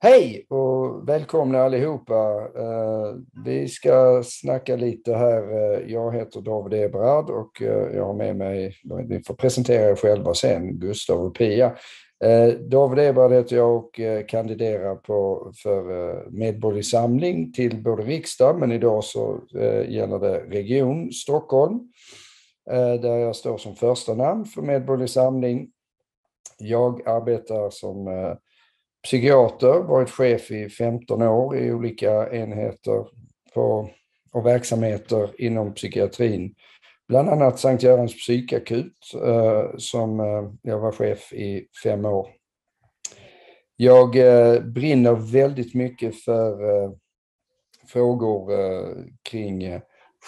[0.00, 2.48] Hej och välkomna allihopa.
[2.56, 5.42] Eh, vi ska snacka lite här.
[5.52, 8.76] Eh, jag heter David Eberhard och eh, jag har med mig,
[9.08, 11.76] ni får presentera er själva sen, Gustav och Pia.
[12.70, 19.04] David Eberhard heter jag och kandiderar på, för Medborgerlig Samling till både riksdag, men idag
[19.04, 19.40] så
[19.88, 21.80] gäller det Region Stockholm,
[23.00, 25.70] där jag står som första namn för Medborgerlig Samling.
[26.58, 28.08] Jag arbetar som
[29.04, 33.06] psykiater, varit chef i 15 år i olika enheter
[33.54, 33.90] på,
[34.32, 36.54] och verksamheter inom psykiatrin.
[37.08, 42.28] Bland annat Sankt Görans psykakut eh, som eh, jag var chef i fem år.
[43.76, 46.90] Jag eh, brinner väldigt mycket för eh,
[47.88, 49.80] frågor eh, kring eh,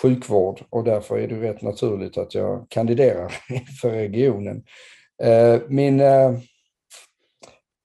[0.03, 3.29] sjukvård och därför är det rätt naturligt att jag kandiderar
[3.81, 4.65] för regionen.
[5.23, 6.33] Eh, min eh,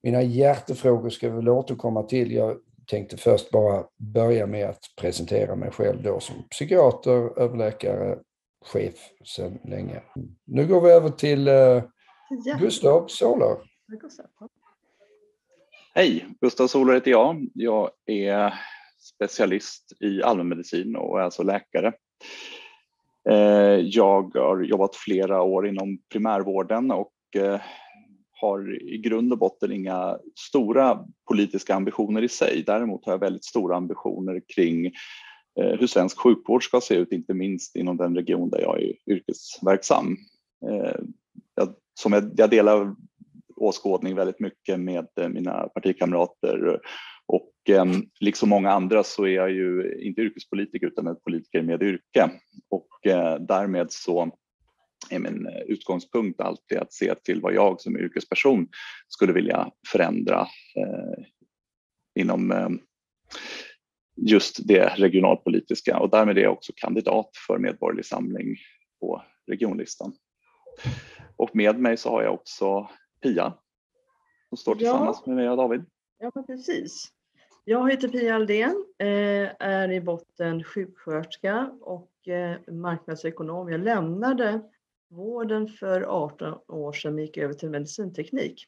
[0.05, 2.31] mina hjärtefrågor ska vi väl återkomma till.
[2.31, 8.17] Jag tänkte först bara börja med att presentera mig själv då som psykiater, överläkare,
[8.65, 10.01] chef sedan länge.
[10.45, 11.83] Nu går vi över till eh,
[12.59, 13.57] Gustav Solar.
[15.95, 17.47] Hej, Gustav Solar heter jag.
[17.53, 18.53] Jag är
[18.99, 21.93] specialist i allmänmedicin och är alltså läkare.
[23.29, 27.61] Eh, jag har jobbat flera år inom primärvården och eh,
[28.45, 32.63] har i grund och botten inga stora politiska ambitioner i sig.
[32.65, 34.85] Däremot har jag väldigt stora ambitioner kring
[35.59, 38.93] eh, hur svensk sjukvård ska se ut, inte minst inom den region där jag är
[39.07, 40.17] yrkesverksam.
[40.69, 40.99] Eh,
[41.55, 42.95] jag, som jag, jag delar
[43.55, 46.79] åskådning väldigt mycket med eh, mina partikamrater
[47.27, 51.83] och ehm, liksom många andra så är jag ju inte yrkespolitiker utan en politiker med
[51.83, 52.31] yrke
[52.69, 52.87] och
[53.39, 54.31] därmed så
[55.09, 58.67] är min eh, utgångspunkt alltid att se till vad jag som yrkesperson
[59.07, 60.41] skulle vilja förändra
[60.75, 61.25] eh,
[62.19, 62.69] inom eh,
[64.15, 68.55] just det regionalpolitiska och därmed är jag också kandidat för Medborgerlig Samling
[68.99, 70.13] på regionlistan.
[71.35, 72.89] Och med mig så har jag också
[73.21, 73.53] Pia
[74.49, 75.29] som står tillsammans ja.
[75.29, 75.85] med mig och David.
[76.17, 77.11] Ja, precis.
[77.63, 78.85] Jag heter Pia Aldén,
[79.59, 82.11] är i botten sjuksköterska och
[82.67, 83.71] marknadsekonom.
[83.71, 84.61] Jag lämnade
[85.15, 88.67] vården för 18 år sedan gick över till medicinteknik.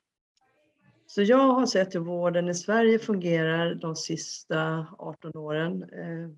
[1.06, 6.30] Så jag har sett hur vården i Sverige fungerar de sista 18 åren eh,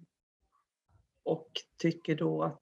[1.24, 1.48] och
[1.82, 2.62] tycker då att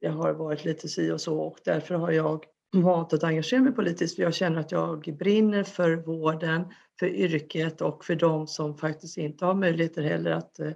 [0.00, 3.72] det har varit lite si och så och därför har jag valt att engagera mig
[3.72, 6.64] politiskt för jag känner att jag brinner för vården,
[6.98, 10.72] för yrket och för de som faktiskt inte har möjligheter heller att eh,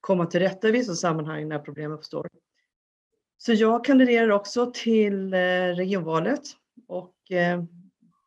[0.00, 2.28] komma till rätta i vissa sammanhang när problem uppstår.
[3.44, 5.38] Så jag kandiderar också till eh,
[5.76, 6.40] regionvalet
[6.88, 7.62] och eh,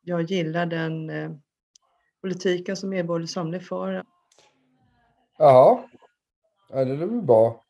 [0.01, 1.31] jag gillar den eh,
[2.21, 4.03] politiken som Medborgerlig Samling för.
[5.37, 5.85] Ja,
[6.69, 7.63] det är väl bra.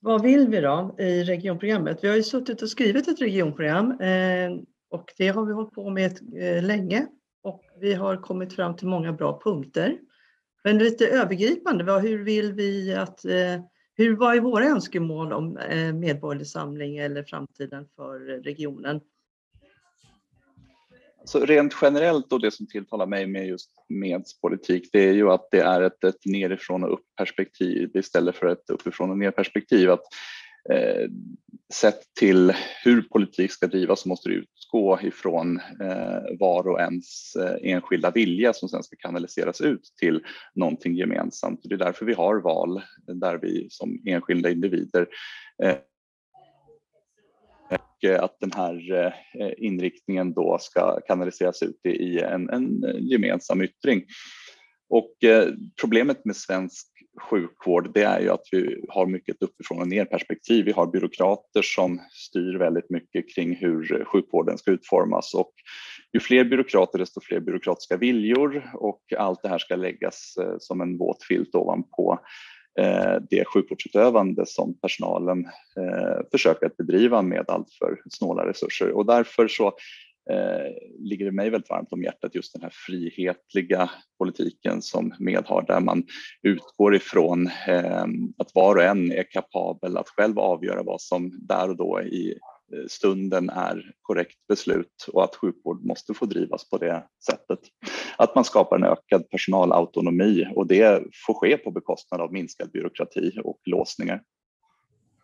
[0.00, 1.98] Vad vill vi då i regionprogrammet?
[2.02, 3.90] Vi har ju suttit och skrivit ett regionprogram
[4.90, 6.18] och det har vi hållit på med
[6.62, 7.06] länge
[7.42, 9.98] och vi har kommit fram till många bra punkter.
[10.64, 13.24] Men lite övergripande, hur vill vi att
[14.00, 19.00] hur, vad är våra önskemål om eh, medborgerlig samling eller framtiden för regionen?
[21.24, 25.48] Så rent generellt och det som tilltalar mig med just medspolitik, det är ju att
[25.50, 29.90] det är ett, ett nerifrån och upp perspektiv istället för ett uppifrån och ner perspektiv.
[29.90, 30.02] Att
[30.70, 31.08] eh,
[31.72, 32.52] sett till
[32.84, 38.10] hur politik ska drivas så måste det utgå ifrån eh, var och ens eh, enskilda
[38.10, 40.24] vilja som sen ska kanaliseras ut till
[40.54, 41.60] någonting gemensamt.
[41.62, 45.06] Det är därför vi har val där vi som enskilda individer
[45.62, 45.76] eh,
[47.70, 48.96] och att den här
[49.40, 54.04] eh, inriktningen då ska kanaliseras ut i en, en gemensam yttring.
[54.88, 55.48] Och eh,
[55.80, 56.86] problemet med svensk
[57.20, 60.64] sjukvård det är ju att vi har mycket uppifrån och ner perspektiv.
[60.64, 65.34] Vi har byråkrater som styr väldigt mycket kring hur sjukvården ska utformas.
[65.34, 65.52] Och
[66.12, 68.70] ju fler byråkrater desto fler byråkratiska viljor.
[68.74, 72.18] Och allt det här ska läggas eh, som en våt filt ovanpå
[72.80, 75.44] eh, det sjukvårdsutövande som personalen
[75.76, 78.90] eh, försöker att bedriva med allt för snåla resurser.
[78.90, 79.72] Och därför så
[80.30, 85.44] Eh, ligger det mig väldigt varmt om hjärtat just den här frihetliga politiken som Med
[85.46, 86.04] har där man
[86.42, 88.04] utgår ifrån eh,
[88.38, 92.30] att var och en är kapabel att själv avgöra vad som där och då i
[92.72, 97.60] eh, stunden är korrekt beslut och att sjukvård måste få drivas på det sättet.
[98.18, 103.32] Att man skapar en ökad personalautonomi och det får ske på bekostnad av minskad byråkrati
[103.44, 104.22] och låsningar.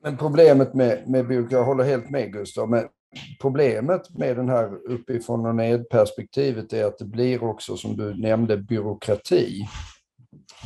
[0.03, 2.89] Men problemet med, med byråkrati, jag håller helt med Gustav, men
[3.41, 8.15] problemet med den här uppifrån och ned perspektivet är att det blir också, som du
[8.15, 9.69] nämnde, byråkrati.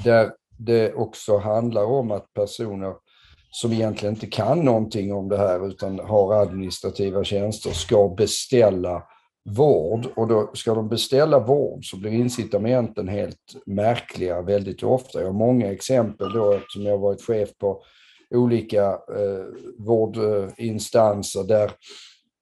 [0.04, 2.94] Där det också handlar om att personer
[3.50, 9.02] som egentligen inte kan någonting om det här utan har administrativa tjänster ska beställa
[9.48, 15.20] vård och då ska de beställa vård så blir incitamenten helt märkliga väldigt ofta.
[15.20, 17.82] Jag har många exempel då eftersom jag varit chef på
[18.34, 19.44] olika eh,
[19.78, 21.74] vårdinstanser där Eh,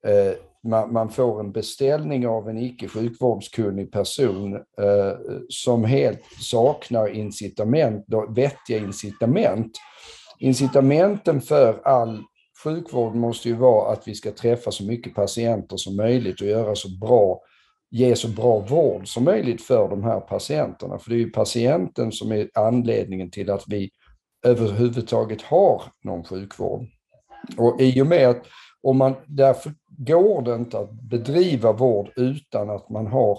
[0.07, 0.33] Eh,
[0.69, 5.13] man, man, får en beställning av en icke sjukvårdskunnig person eh,
[5.49, 9.73] som helt saknar incitament, vettiga incitament.
[10.39, 12.23] Incitamenten för all
[12.65, 16.75] sjukvård måste ju vara att vi ska träffa så mycket patienter som möjligt och göra
[16.75, 17.41] så bra,
[17.91, 20.99] ge så bra vård som möjligt för de här patienterna.
[20.99, 23.91] För det är ju patienten som är anledningen till att vi
[24.47, 26.87] överhuvudtaget har någon sjukvård.
[27.57, 28.43] Och i och med att
[28.83, 33.39] och man, därför går det inte att bedriva vård utan att man har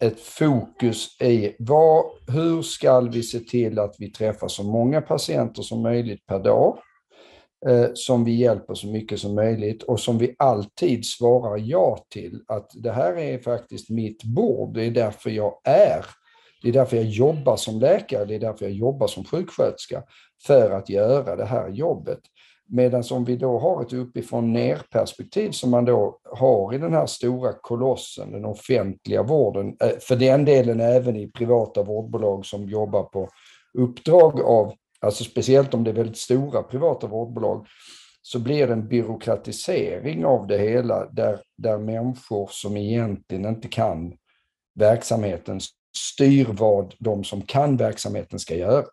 [0.00, 5.62] ett fokus i vad, hur ska vi se till att vi träffar så många patienter
[5.62, 6.78] som möjligt per dag,
[7.66, 12.40] eh, som vi hjälper så mycket som möjligt och som vi alltid svarar ja till.
[12.48, 16.04] Att det här är faktiskt mitt bord, det är därför jag är.
[16.62, 20.02] Det är därför jag jobbar som läkare, det är därför jag jobbar som sjuksköterska,
[20.46, 22.20] för att göra det här jobbet.
[22.70, 27.06] Medan om vi då har ett uppifrån ner-perspektiv som man då har i den här
[27.06, 33.02] stora kolossen, den offentliga vården, eh, för den delen även i privata vårdbolag som jobbar
[33.02, 33.28] på
[33.78, 37.66] uppdrag av, alltså speciellt om det är väldigt stora privata vårdbolag,
[38.22, 44.16] så blir det en byråkratisering av det hela där, där människor som egentligen inte kan
[44.74, 45.60] verksamheten
[45.96, 48.86] styr vad de som kan verksamheten ska göra.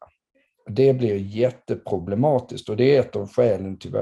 [0.70, 3.96] Det blir jätteproblematiskt och det är ett av, skälen till,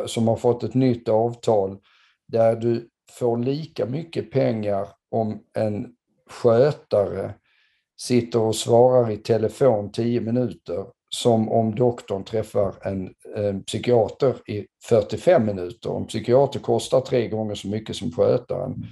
[0.06, 1.78] som har fått ett nytt avtal,
[2.28, 5.94] där du får lika mycket pengar om en
[6.30, 7.34] skötare
[8.00, 14.66] sitter och svarar i telefon 10 minuter som om doktorn träffar en, en, psykiater i
[14.84, 15.96] 45 minuter.
[15.96, 18.86] En psykiater kostar tre gånger så mycket som skötaren.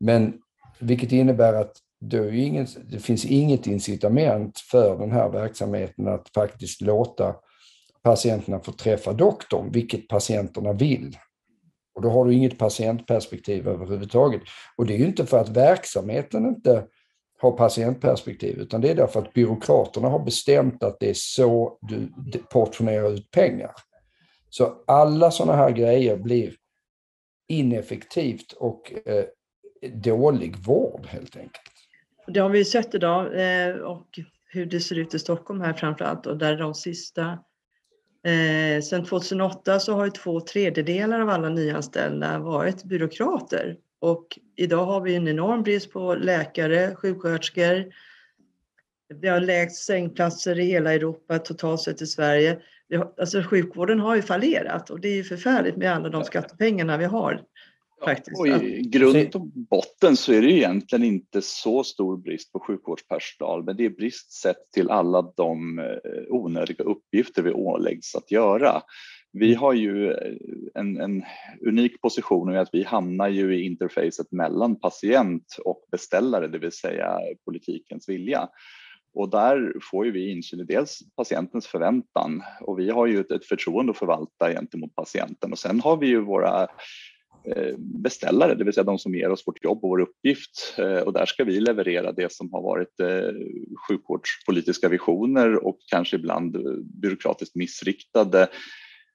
[0.00, 0.34] Men
[0.78, 6.80] vilket innebär att det, ingen, det finns inget incitament för den här verksamheten att faktiskt
[6.80, 7.34] låta
[8.02, 11.16] patienterna få träffa doktorn, vilket patienterna vill.
[11.94, 14.42] Och då har du inget patientperspektiv överhuvudtaget.
[14.76, 16.84] Och det är ju inte för att verksamheten inte
[17.38, 22.08] har patientperspektiv, utan det är därför att byråkraterna har bestämt att det är så du
[22.50, 23.70] portionerar ut pengar.
[24.50, 26.54] Så alla sådana här grejer blir
[27.48, 29.24] ineffektivt och eh,
[29.92, 31.72] dålig vård helt enkelt.
[32.26, 34.06] Det har vi sett idag eh, och
[34.50, 37.38] hur det ser ut i Stockholm här framför allt och där de sista
[38.24, 44.84] eh, Sedan 2008 så har ju två tredjedelar av alla nyanställda varit byråkrater och idag
[44.84, 47.84] har vi en enorm brist på läkare, sjuksköterskor.
[49.14, 52.58] Vi har lägst sängplatser i hela Europa totalt sett i Sverige.
[52.94, 56.96] Har, alltså sjukvården har ju fallerat och det är ju förfärligt med alla de skattepengarna
[56.96, 57.42] vi har.
[58.04, 58.40] Faktiskt.
[58.44, 62.60] Ja, och I grund och botten så är det egentligen inte så stor brist på
[62.60, 65.84] sjukvårdspersonal, men det är brist sett till alla de eh,
[66.28, 68.82] onödiga uppgifter vi åläggs att göra.
[69.32, 70.36] Vi har ju eh,
[70.74, 71.24] en, en,
[71.66, 76.72] unik position i att vi hamnar ju i interfacet mellan patient och beställare, det vill
[76.72, 78.48] säga politikens vilja.
[79.14, 83.30] Och där får ju vi insyn i dels patientens förväntan och vi har ju ett,
[83.30, 86.62] ett förtroende att förvalta gentemot patienten och sen har vi ju våra
[87.44, 90.74] eh, beställare, det vill säga de som ger oss vårt jobb och vår uppgift.
[90.78, 93.00] Eh, och där ska vi leverera det som har varit
[93.88, 96.56] sjukvårdspolitiska visioner och kanske ibland
[97.02, 98.48] byråkratiskt missriktade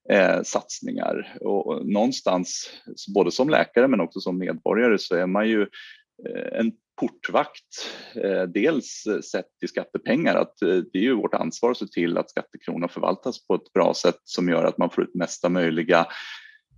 [0.10, 1.38] Eh, satsningar.
[1.42, 2.70] Och någonstans,
[3.16, 7.92] både som läkare men också som medborgare, så är man ju eh, en portvakt.
[8.16, 12.30] Eh, dels sett till skattepengar, att det är ju vårt ansvar att se till att
[12.30, 16.08] skattekronor förvaltas på ett bra sätt som gör att man får ut mesta möjliga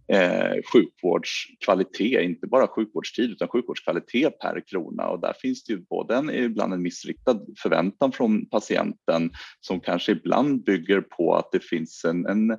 [0.08, 6.16] eh, sjukvårdskvalitet, inte bara sjukvårdstid utan sjukvårdskvalitet per krona och där finns det ju både
[6.16, 12.06] en, ibland en missriktad förväntan från patienten som kanske ibland bygger på att det finns
[12.06, 12.58] en, en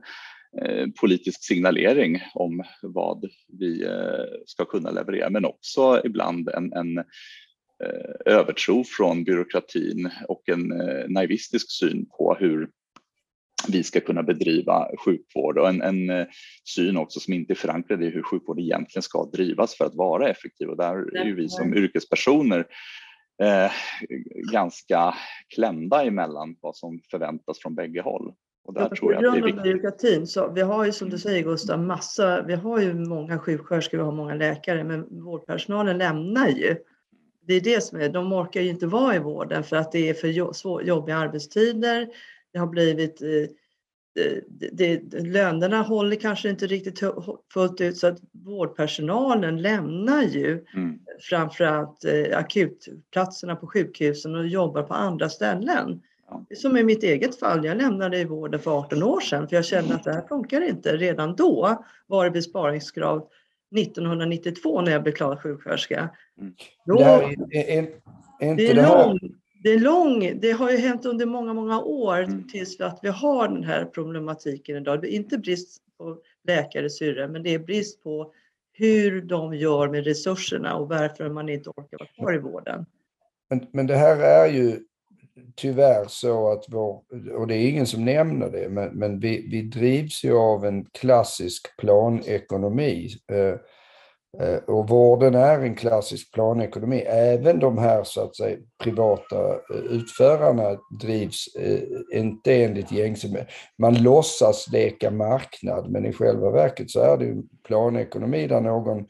[1.00, 3.24] politisk signalering om vad
[3.58, 10.48] vi eh, ska kunna leverera men också ibland en, en eh, övertro från byråkratin och
[10.48, 10.72] en
[11.08, 12.68] naivistisk syn på hur
[13.68, 16.26] vi ska kunna bedriva sjukvård och en, en eh,
[16.64, 20.28] syn också som inte är förankrad i hur sjukvård egentligen ska drivas för att vara
[20.28, 22.66] effektiv och där är ju vi som yrkespersoner
[23.42, 23.72] eh,
[24.52, 25.14] ganska
[25.54, 28.32] klämda emellan vad som förväntas från bägge håll.
[28.66, 29.62] Och där ja, tror jag att det är viktigt.
[29.62, 33.98] byråkratin, så vi har ju som du säger Gustav, massa, vi har ju många sjuksköterskor,
[33.98, 36.76] vi har många läkare, men vårdpersonalen lämnar ju.
[37.46, 40.08] Det är det som är, de orkar ju inte vara i vården för att det
[40.08, 40.28] är för
[40.82, 42.08] jobbiga arbetstider,
[42.52, 43.28] det har blivit eh,
[44.72, 47.00] det, det, lönerna håller kanske inte riktigt
[47.52, 50.98] fullt ut så att vårdpersonalen lämnar ju mm.
[51.20, 56.00] framförallt eh, akutplatserna på sjukhusen och jobbar på andra ställen.
[56.54, 59.64] Som i mitt eget fall, jag lämnade i vården för 18 år sedan för jag
[59.64, 60.96] kände att det här funkar inte.
[60.96, 63.28] Redan då var det besparingskrav
[63.76, 66.10] 1992 när jag blev klar sjuksköterska.
[66.40, 66.54] Mm.
[66.86, 66.94] Då,
[67.48, 67.88] det, är, är,
[68.40, 69.18] är det är lång,
[69.62, 72.48] det är lång, det har ju hänt under många, många år mm.
[72.48, 75.00] tills att vi har den här problematiken idag.
[75.00, 78.32] Det är inte brist på läkare, syrror, men det är brist på
[78.72, 82.86] hur de gör med resurserna och varför man inte orkar vara kvar i vården.
[83.50, 84.80] Men, men det här är ju
[85.56, 87.02] tyvärr så att vår,
[87.38, 90.84] och det är ingen som nämner det, men, men vi, vi drivs ju av en
[90.84, 93.08] klassisk planekonomi.
[93.32, 93.54] Eh,
[94.46, 97.00] eh och vården är en klassisk planekonomi.
[97.06, 101.80] Även de här så att säga, privata eh, utförarna drivs eh,
[102.18, 103.46] inte enligt gängse...
[103.78, 109.06] Man låtsas leka marknad, men i själva verket så är det en planekonomi där någon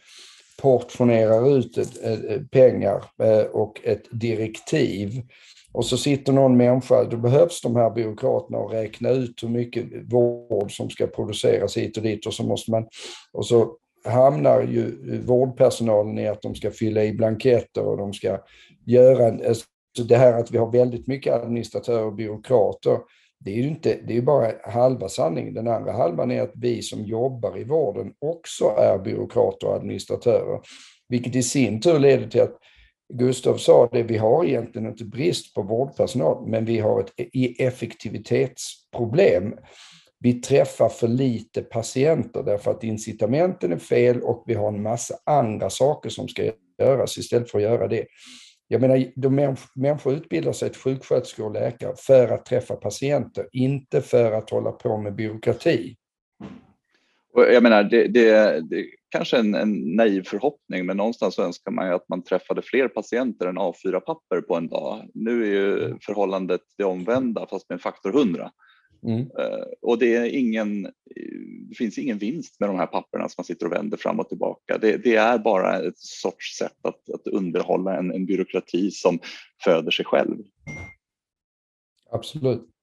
[0.62, 1.78] portionerar ut
[2.50, 3.04] pengar
[3.52, 5.22] och ett direktiv.
[5.76, 9.84] Och så sitter någon människa, då behövs de här byråkraterna och räkna ut hur mycket
[10.12, 12.86] vård som ska produceras hit och dit och så måste man,
[13.32, 18.38] och så hamnar ju vårdpersonalen i att de ska fylla i blanketter och de ska
[18.86, 19.66] göra, En, alltså
[20.08, 22.98] det här att vi har väldigt mycket administratörer och byråkrater,
[23.40, 25.54] det är ju inte, det är bara halva sanningen.
[25.54, 30.60] Den andra halvan är att vi som jobbar i vården också är byråkrater och administratörer,
[31.08, 32.58] vilket i sin tur leder till att
[33.08, 37.12] Gustav sa det, vi har egentligen inte brist på vårdpersonal, men vi har ett
[37.58, 39.54] effektivitetsproblem
[40.18, 45.14] vi träffar för lite patienter därför att incitamenten är fel och vi har en massa
[45.26, 48.06] andra saker som ska göras istället för att göra det.
[48.68, 54.02] Jag menar, de människor utbildar sig till sjuksköterskor och läkare för att träffa patienter, inte
[54.02, 55.96] för att hålla på med byråkrati.
[57.34, 58.86] jag menar, det, det, det
[59.16, 63.46] kanske en, en naiv förhoppning, men någonstans önskar man ju att man träffade fler patienter
[63.46, 65.10] än A4-papper på en dag.
[65.14, 68.50] Nu är ju förhållandet det omvända, fast med en faktor 100.
[69.06, 69.20] Mm.
[69.20, 70.82] Eh, och det, är ingen,
[71.68, 74.28] det finns ingen vinst med de här papperna som man sitter och vänder fram och
[74.28, 74.78] tillbaka.
[74.78, 79.18] Det, det är bara ett sorts sätt att, att underhålla en, en byråkrati som
[79.64, 80.36] föder sig själv.
[82.10, 82.75] Absolut.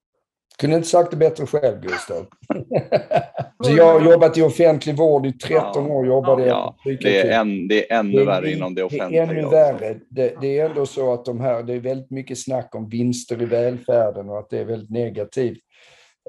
[0.57, 2.25] Kunde inte sagt det bättre själv, Gustav.
[3.63, 6.07] Så jag har jobbat i offentlig vård i 13 ja, år.
[6.07, 9.25] Jobbade ja, det, är en, det är ännu det är, värre inom det offentliga.
[9.25, 9.99] Det är ännu värre.
[10.09, 13.41] Det, det, är ändå så att de här, det är väldigt mycket snack om vinster
[13.41, 15.59] i välfärden och att det är väldigt negativt.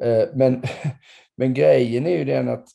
[0.03, 0.63] Eh, men,
[1.37, 2.67] men grejen är ju den att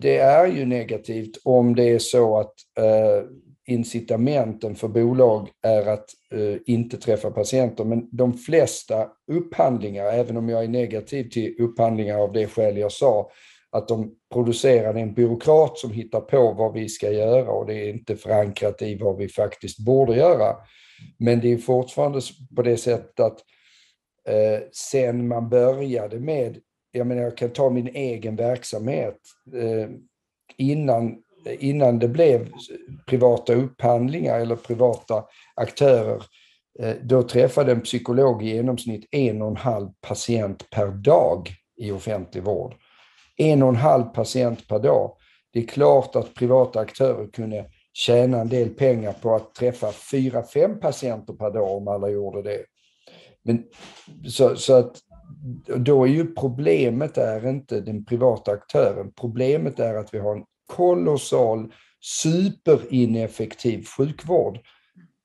[0.00, 3.24] det är ju negativt om det är så att eh,
[3.66, 7.84] incitamenten för bolag är att eh, inte träffa patienter.
[7.84, 12.92] Men de flesta upphandlingar, även om jag är negativ till upphandlingar av det skäl jag
[12.92, 13.30] sa,
[13.70, 17.88] att de producerar en byråkrat som hittar på vad vi ska göra och det är
[17.88, 20.56] inte förankrat i vad vi faktiskt borde göra.
[21.18, 22.20] Men det är fortfarande
[22.56, 23.38] på det sättet att
[24.28, 26.58] eh, sen man började med,
[26.90, 29.18] jag menar jag kan ta min egen verksamhet,
[29.54, 29.88] eh,
[30.56, 32.48] innan, innan det blev
[33.06, 35.24] privata upphandlingar eller privata
[35.54, 36.22] aktörer,
[36.80, 41.90] eh, då träffade en psykolog i genomsnitt en och en halv patient per dag i
[41.90, 42.74] offentlig vård.
[43.36, 45.16] En och en halv patient per dag.
[45.52, 50.42] Det är klart att privata aktörer kunde tjäna en del pengar på att träffa fyra,
[50.42, 52.64] fem patienter per dag om alla gjorde det.
[53.42, 53.64] Men,
[54.28, 54.96] så, så att
[55.76, 59.12] då är ju problemet är inte den privata aktören.
[59.20, 60.44] Problemet är att vi har en
[60.76, 64.58] kolossal superineffektiv sjukvård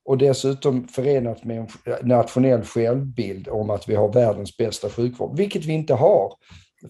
[0.06, 1.68] och dessutom förenat med en
[2.08, 6.34] nationell självbild om att vi har världens bästa sjukvård, vilket vi inte har.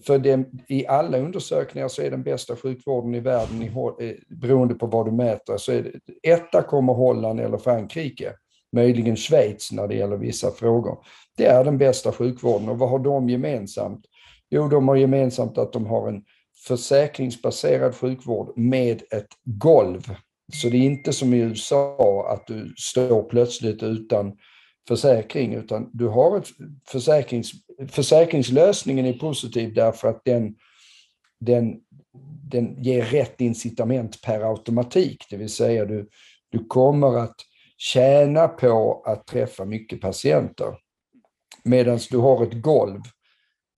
[0.06, 4.74] För det, i alla undersökningar så är den bästa sjukvården i världen, i, eh, beroende
[4.74, 8.32] på vad du mäter, så är det, etta kommer Holland eller Frankrike,
[8.72, 10.98] möjligen Schweiz när det gäller vissa frågor.
[11.36, 14.06] Det är den bästa sjukvården och vad har de gemensamt?
[14.50, 16.22] Jo, de har gemensamt att de har en
[16.66, 20.14] försäkringsbaserad sjukvård med ett golv.
[20.52, 24.36] Så det är inte som i USA att du står plötsligt utan
[24.88, 26.48] försäkring, utan du har ett
[26.86, 27.52] försäkrings,
[27.88, 30.54] försäkringslösningen är positiv därför att den,
[31.40, 31.74] den,
[32.50, 36.08] den ger rätt incitament per automatik, det vill säga du,
[36.48, 37.36] du kommer att
[37.76, 40.76] tjäna på att träffa mycket patienter.
[41.64, 43.00] Medan du har ett golv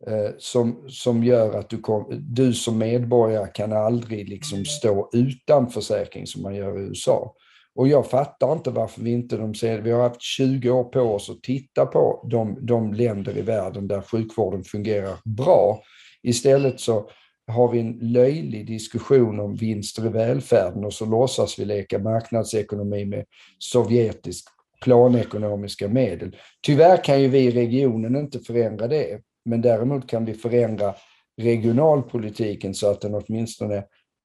[0.07, 5.71] Eh, som, som gör att du, kom, du som medborgare kan aldrig liksom stå utan
[5.71, 7.35] försäkring som man gör i USA.
[7.75, 11.01] Och jag fattar inte varför vi inte de ser, vi har haft 20 år på
[11.01, 15.83] oss att titta på de, de länder i världen där sjukvården fungerar bra.
[16.23, 17.11] Istället så
[17.47, 23.05] har vi en löjlig diskussion om vinster i välfärden och så låtsas vi leka marknadsekonomi
[23.05, 23.25] med
[23.59, 24.45] sovjetisk
[24.83, 26.37] planekonomiska medel.
[26.63, 30.95] Tyvärr kan ju vi i regionen inte förändra det, men däremot kan vi förändra
[31.41, 33.85] regionalpolitiken så att den åtminstone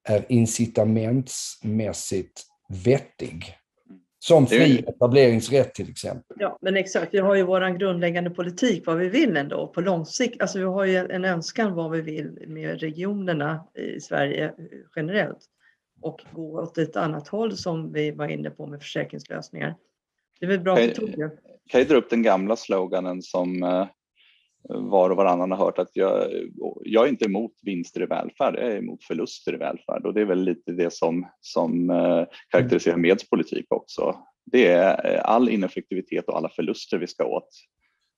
[0.09, 2.43] är incitamentsmässigt
[2.85, 3.53] vettig.
[4.19, 6.37] Som fri etableringsrätt till exempel.
[6.39, 7.13] Ja, men exakt.
[7.13, 10.41] Vi har ju vår grundläggande politik, vad vi vill ändå på lång sikt.
[10.41, 14.53] Alltså vi har ju en önskan vad vi vill med regionerna i Sverige
[14.95, 15.39] generellt
[16.01, 19.75] och gå åt ett annat håll som vi var inne på med försäkringslösningar.
[20.39, 20.93] Det är väl bra för
[21.69, 23.87] Kan jag dra upp den gamla sloganen som eh,
[24.69, 26.27] var och varannan har hört att jag,
[26.83, 30.21] jag är inte emot vinster i välfärd, jag är emot förluster i välfärd och det
[30.21, 34.15] är väl lite det som, som eh, karaktäriserar Meds politik också.
[34.45, 37.49] Det är eh, all ineffektivitet och alla förluster vi ska åt.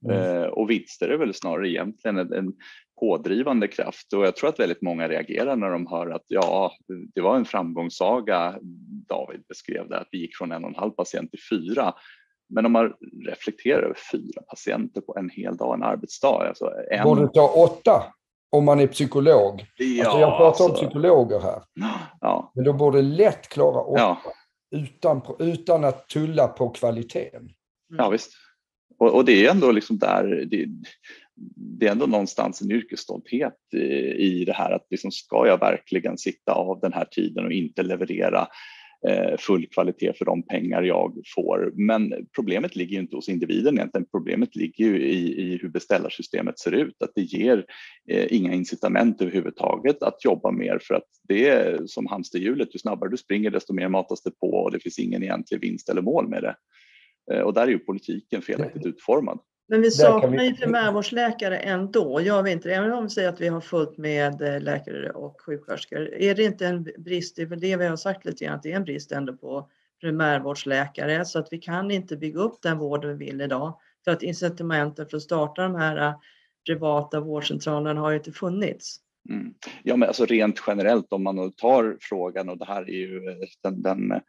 [0.05, 0.49] Mm.
[0.51, 2.53] Och vinster är väl snarare egentligen en, en
[2.99, 6.71] pådrivande kraft och jag tror att väldigt många reagerar när de hör att ja,
[7.15, 8.59] det var en framgångssaga
[9.09, 11.93] David beskrev det, att vi gick från en och en halv patient till fyra.
[12.49, 12.93] Men om man
[13.25, 16.47] reflekterar över fyra patienter på en hel dag, en arbetsdag.
[16.47, 17.03] Alltså en...
[17.03, 18.03] Borde ta åtta
[18.51, 19.65] om man är psykolog.
[19.77, 20.63] Ja, alltså jag pratar alltså...
[20.63, 21.61] om psykologer här.
[22.21, 22.51] Ja.
[22.55, 24.21] Men de borde lätt klara åtta ja.
[24.71, 27.49] utan, utan att tulla på kvaliteten.
[27.97, 28.31] Ja visst.
[28.99, 30.65] Och, och, det är ändå liksom där, det,
[31.55, 33.77] det, är ändå någonstans en yrkesstolthet i,
[34.13, 37.83] i det här att liksom ska jag verkligen sitta av den här tiden och inte
[37.83, 38.47] leverera
[39.39, 41.71] full kvalitet för de pengar jag får.
[41.75, 44.05] Men problemet ligger inte hos individen egentligen.
[44.11, 47.65] Problemet ligger ju i, i hur beställarsystemet ser ut, att det ger
[48.09, 52.75] eh, inga incitament överhuvudtaget att jobba mer för att det är som hamsterhjulet.
[52.75, 55.89] Ju snabbare du springer desto mer matas det på och det finns ingen egentlig vinst
[55.89, 56.55] eller mål med det.
[57.33, 59.39] Eh, och där är ju politiken felaktigt utformad.
[59.69, 62.21] Men vi saknar ju primärvårdsläkare ändå.
[62.21, 62.75] Gör vi inte det?
[62.75, 66.13] Även om vi säger att vi har fullt med eh, läkare och sjuksköterskor.
[66.13, 67.35] Är det inte en brist?
[67.35, 69.33] Det är väl det vi har sagt lite grann, att det är en brist ändå
[69.33, 69.69] på
[70.01, 73.79] primärvårdsläkare så att vi kan inte bygga upp den vård vi vill idag.
[74.05, 76.13] För att incitamenten för att starta de här eh,
[76.65, 78.97] privata vårdcentralerna har ju inte funnits.
[79.29, 79.53] Mm.
[79.83, 83.47] Ja, men alltså rent generellt om man tar frågan och det här är ju eh,
[83.63, 84.21] den, den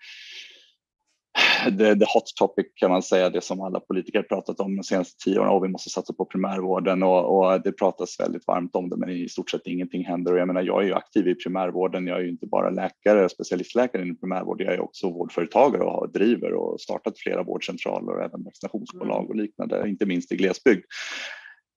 [1.64, 5.24] the, the hot topic kan man säga, det som alla politiker pratat om de senaste
[5.24, 5.50] tio åren.
[5.50, 9.08] Och vi måste satsa på primärvården och, och, det pratas väldigt varmt om det, men
[9.08, 10.32] i stort sett ingenting händer.
[10.32, 12.06] Och jag menar, jag är ju aktiv i primärvården.
[12.06, 14.60] Jag är ju inte bara läkare, specialistläkare inom primärvård.
[14.60, 19.36] Jag är också vårdföretagare och har, driver och startat flera vårdcentraler och även vaccinationsbolag och
[19.36, 20.84] liknande, inte minst i glesbygd.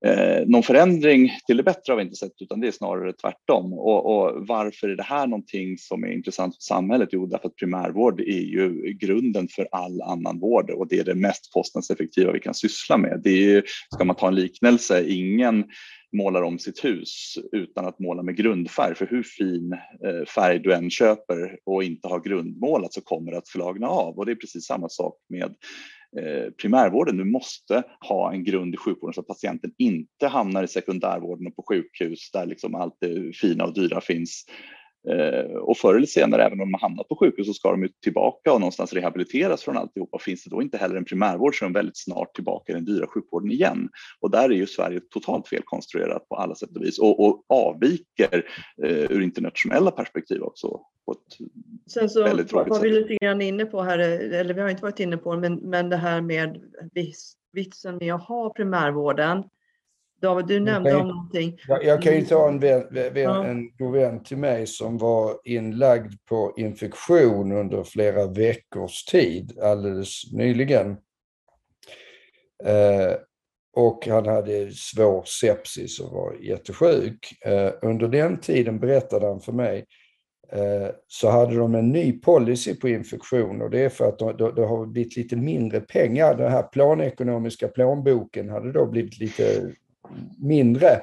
[0.05, 3.73] Eh, någon förändring till det bättre har vi inte sett utan det är snarare tvärtom.
[3.73, 7.09] Och, och, varför är det här någonting som är intressant för samhället?
[7.11, 11.15] Jo, därför att primärvård är ju grunden för all annan vård och det är det
[11.15, 13.21] mest kostnadseffektiva vi kan syssla med.
[13.23, 13.63] Det är ju,
[13.93, 15.63] ska man ta en liknelse, ingen
[16.13, 18.95] målar om sitt hus utan att måla med grundfärg.
[18.95, 23.37] För hur fin eh, färg du än köper och inte har grundmålat så kommer det
[23.37, 24.17] att flagna av.
[24.17, 25.55] Och det är precis samma sak med
[26.17, 27.17] Eh, primärvården.
[27.17, 31.55] Du måste ha en grund i sjukvården så att patienten inte hamnar i sekundärvården och
[31.55, 34.45] på sjukhus där liksom allt det fina och dyra finns
[35.61, 37.89] och förr eller senare, även om de har hamnat på sjukhus, så ska de ju
[38.03, 40.19] tillbaka och någonstans rehabiliteras från alltihopa.
[40.19, 42.85] Finns det då inte heller en primärvård så är de väldigt snart tillbaka i den
[42.85, 43.89] dyra sjukvården igen.
[44.19, 48.45] Och där är ju Sverige totalt felkonstruerat på alla sätt och vis och, och avviker
[48.83, 50.67] eh, ur internationella perspektiv också.
[51.05, 51.47] På ett
[51.87, 54.83] Sen så väldigt tråkigt var vi lite grann inne på här, eller vi har inte
[54.83, 56.61] varit inne på men, men det här med
[57.53, 59.43] vitsen med att ha primärvården.
[60.23, 61.57] David, du nämnde kan om någonting.
[61.67, 63.45] Jag, jag kan ju ta en, vän, vän, Ja.
[63.45, 70.33] en god vän till mig som var inlagd på infektion under flera veckors tid alldeles
[70.33, 70.91] nyligen.
[72.63, 73.13] Eh,
[73.75, 77.45] och han hade svår sepsis och var jättesjuk.
[77.45, 79.85] Eh, under den tiden berättade han för mig
[80.51, 84.33] eh, så hade de en ny policy på infektion och det är för att det
[84.33, 86.35] de, de har blivit lite mindre pengar.
[86.35, 89.73] Den här planekonomiska plånboken hade då blivit lite
[90.37, 91.01] mindre.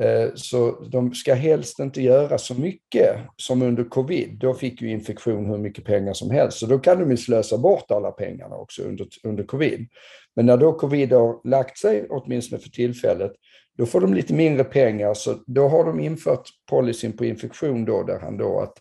[0.00, 4.38] Eh, så de ska helst inte göra så mycket som under covid.
[4.40, 6.58] Då fick ju infektion hur mycket pengar som helst.
[6.58, 9.88] Så då kan de ju slösa bort alla pengarna också under, under covid.
[10.36, 13.32] Men när då covid har lagt sig, åtminstone för tillfället,
[13.78, 15.14] då får de lite mindre pengar.
[15.14, 18.78] Så då har de infört policyn på infektion då, där han då att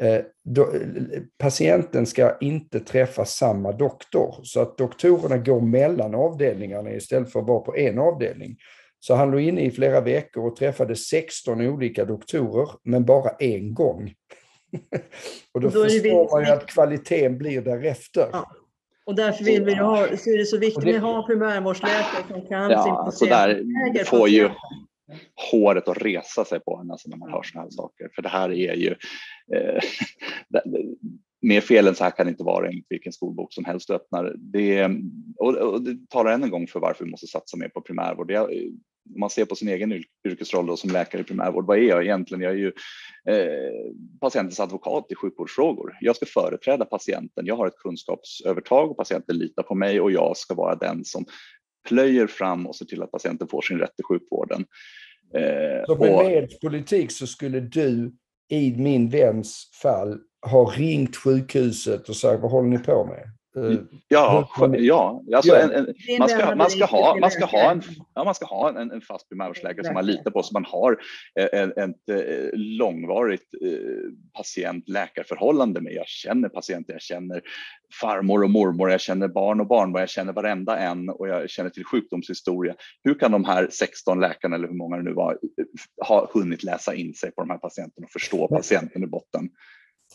[0.00, 0.72] eh, då,
[1.38, 4.34] patienten ska inte träffa samma doktor.
[4.42, 8.56] Så att doktorerna går mellan avdelningarna istället för att vara på en avdelning.
[9.06, 13.74] Så han låg inne i flera veckor och träffade 16 olika doktorer, men bara en
[13.74, 14.14] gång.
[15.52, 18.28] och då, Då förstår man ju att kvaliteten blir därefter.
[18.32, 18.50] Ja.
[19.06, 22.46] Och därför vill vi ha, så är det så viktigt det- att ha primärvårdsläkare som
[22.46, 24.50] kan sin Ja, så där äger får ju
[25.50, 28.08] håret att resa sig på en alltså när man hör sådana här saker.
[28.14, 28.94] För det här är ju,
[29.54, 29.80] eh,
[31.42, 33.94] mer fel än så här kan det inte vara i vilken skolbok som helst du
[33.94, 34.34] öppnar.
[34.36, 34.88] Det,
[35.36, 38.30] och, och det talar än en gång för varför vi måste satsa mer på primärvård.
[38.30, 38.50] Jag,
[39.18, 42.02] man ser på sin egen yr- yrkesroll då som läkare i primärvård, vad är jag
[42.02, 42.42] egentligen?
[42.42, 42.72] Jag är ju
[43.28, 43.90] eh,
[44.20, 45.96] patientens advokat i sjukvårdsfrågor.
[46.00, 47.46] Jag ska företräda patienten.
[47.46, 51.24] Jag har ett kunskapsövertag och patienten litar på mig och jag ska vara den som
[51.88, 54.64] plöjer fram och ser till att patienten får sin rätt i sjukvården.
[55.34, 58.12] Eh, Så med och- politik så skulle du
[58.50, 60.18] i min väns fall
[60.50, 63.24] ha ringt sjukhuset och sagt vad håller ni på med?
[63.56, 65.60] Eh, Ja, Hur- ja, alltså Ja.
[65.60, 67.82] en, en, man ska, man ska ha, man ska ha en,
[68.14, 70.96] ja, man ska ha en, en fast primärvårdsläkare som man litar på, så man har
[71.40, 73.48] eh, en, ett eh, långvarigt
[74.32, 75.92] patient-läkarförhållande med.
[75.92, 77.42] Jag känner patienter, jag känner
[78.00, 81.70] farmor och mormor, jag känner barn och barnbarn, jag känner varenda en och jag känner
[81.70, 82.74] till sjukdomshistoria.
[83.04, 85.38] Hur kan de här 16 läkarna, eller hur många det nu var,
[86.08, 89.48] ha hunnit läsa in sig på de här patienterna och förstå patienten i botten?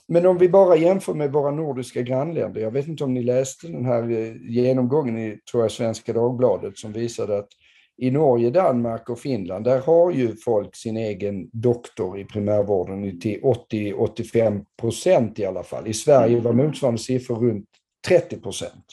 [0.08, 2.62] Men om vi bara jämför med våra nordiska grannländer.
[2.62, 6.78] Jag vet inte om ni läste den här eh, genomgången i tror jag, Svenska Dagbladet
[6.78, 7.49] som visade att
[7.97, 13.41] i Norge, Danmark och Finland, där har ju folk sin egen doktor i primärvården till
[13.41, 15.88] 80-85 procent i alla fall.
[15.88, 17.65] I Sverige var motsvarande siffror runt
[18.08, 18.86] 30 procent.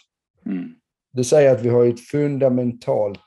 [0.46, 0.74] Mm.
[1.12, 3.20] Det säger att vi har ett fundamentalt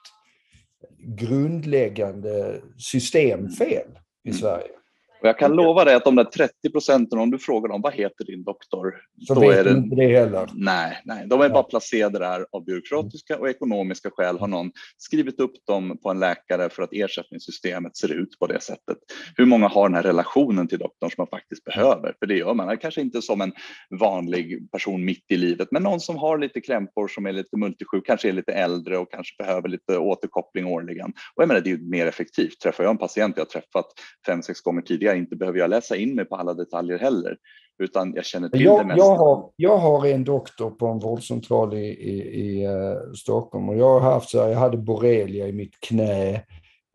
[0.98, 3.88] grundläggande systemfel
[4.24, 4.40] i Mm.
[4.40, 4.79] Sverige.
[5.22, 7.94] Och jag kan lova dig att de där 30 procenten, om du frågar dem vad
[7.94, 8.96] heter din doktor?
[9.28, 10.50] Så Då vet är det- inte det heller.
[10.54, 14.38] Nej, nej, de är bara placerade där av byråkratiska och ekonomiska skäl.
[14.40, 18.62] Har någon skrivit upp dem på en läkare för att ersättningssystemet ser ut på det
[18.62, 18.98] sättet?
[19.36, 22.14] Hur många har den här relationen till doktorn som man faktiskt behöver?
[22.20, 23.52] För det gör man kanske inte som en
[24.00, 28.06] vanlig person mitt i livet, men någon som har lite krämpor, som är lite multisjuk,
[28.06, 31.14] kanske är lite äldre och kanske behöver lite återkoppling årligen.
[31.36, 32.60] Och jag menar, det är ju mer effektivt.
[32.60, 33.86] Träffar jag en patient jag har träffat
[34.26, 37.38] fem, sex gånger tidigare, inte behöver jag läsa in mig på alla detaljer heller,
[37.84, 38.98] utan jag känner till det Jag, mesta.
[39.00, 43.78] jag, har, jag har en doktor på en vårdcentral i, i, i eh, Stockholm och
[43.78, 46.34] jag har haft så här, jag hade borrelia i mitt knä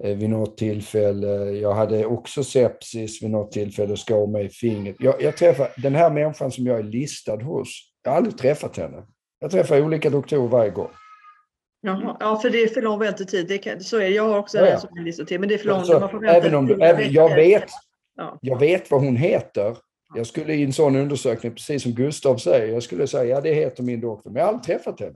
[0.03, 1.29] eh, vid något tillfälle.
[1.50, 4.96] Jag hade också sepsis vid något tillfälle och skar mig i fingret.
[4.98, 7.68] Jag, jag träffar den här människan som jag är listad hos.
[8.03, 9.03] Jag har aldrig träffat henne.
[9.40, 10.90] Jag träffar olika doktorer varje gång.
[11.87, 13.48] Jaha, ja, för det är för lång väntetid.
[13.48, 14.09] Det kan, så är det.
[14.09, 14.72] Jag har också Ja, ja.
[14.72, 15.87] en som är listad till, men det är för långt.
[15.87, 17.64] Så man får vänta även om du, även, jag, vet,
[18.16, 18.38] Ja.
[18.42, 19.77] jag vet vad hon heter.
[20.14, 23.55] Jag skulle i en sån undersökning, precis som Gustav säger, jag skulle säga ja det
[23.55, 25.14] heter min doktor, men jag har aldrig träffat henne.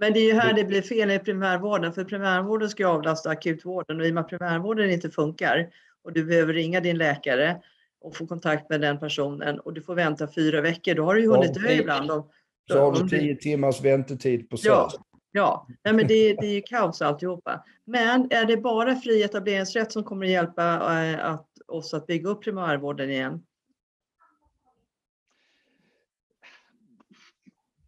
[0.00, 3.30] Men det är ju här det blir fel i primärvården, för primärvården ska ju avlasta
[3.30, 5.68] akutvården och i och med att primärvården inte funkar
[6.04, 7.56] och du behöver ringa din läkare
[8.00, 11.20] och få kontakt med den personen och du får vänta fyra veckor, då har du
[11.20, 12.10] ju Ja, hunnit dö ibland.
[12.10, 12.28] Om,
[12.70, 15.00] Så har du tio timmars väntetid på Ja, SÖS.
[15.32, 15.66] ja.
[15.84, 17.64] Nej, men det, det är ju kaos alltihopa.
[17.84, 20.72] Men är det bara fri etableringsrätt som kommer att hjälpa
[21.04, 23.42] eh, att, oss att bygga upp primärvården igen?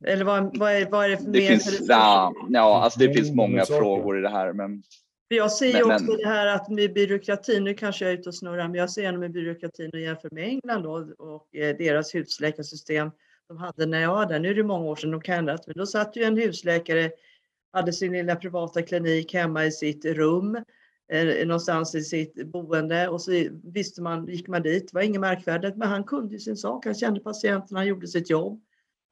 [0.05, 3.14] Eller vad, vad, är, vad är det Det mer finns, för ja, ja, alltså det
[3.14, 4.83] finns många frågor i det här, men
[5.29, 6.16] Jag ser ju också men...
[6.16, 9.05] det här att med byråkratin, nu kanske jag är ute och snurrar, men jag ser
[9.05, 13.11] ändå med byråkratin och jämför med England då, och eh, deras husläkarsystem
[13.49, 14.40] de hade när jag var där.
[14.40, 17.11] Nu är det många år sedan de kan ändras, men då satt ju en husläkare,
[17.73, 20.64] hade sin lilla privata klinik hemma i sitt rum
[21.46, 23.09] någonstans i sitt boende.
[23.09, 26.57] Och så visste man, gick man dit, det var inget märkvärdigt, men han kunde sin
[26.57, 28.61] sak, han kände patienterna, han gjorde sitt jobb.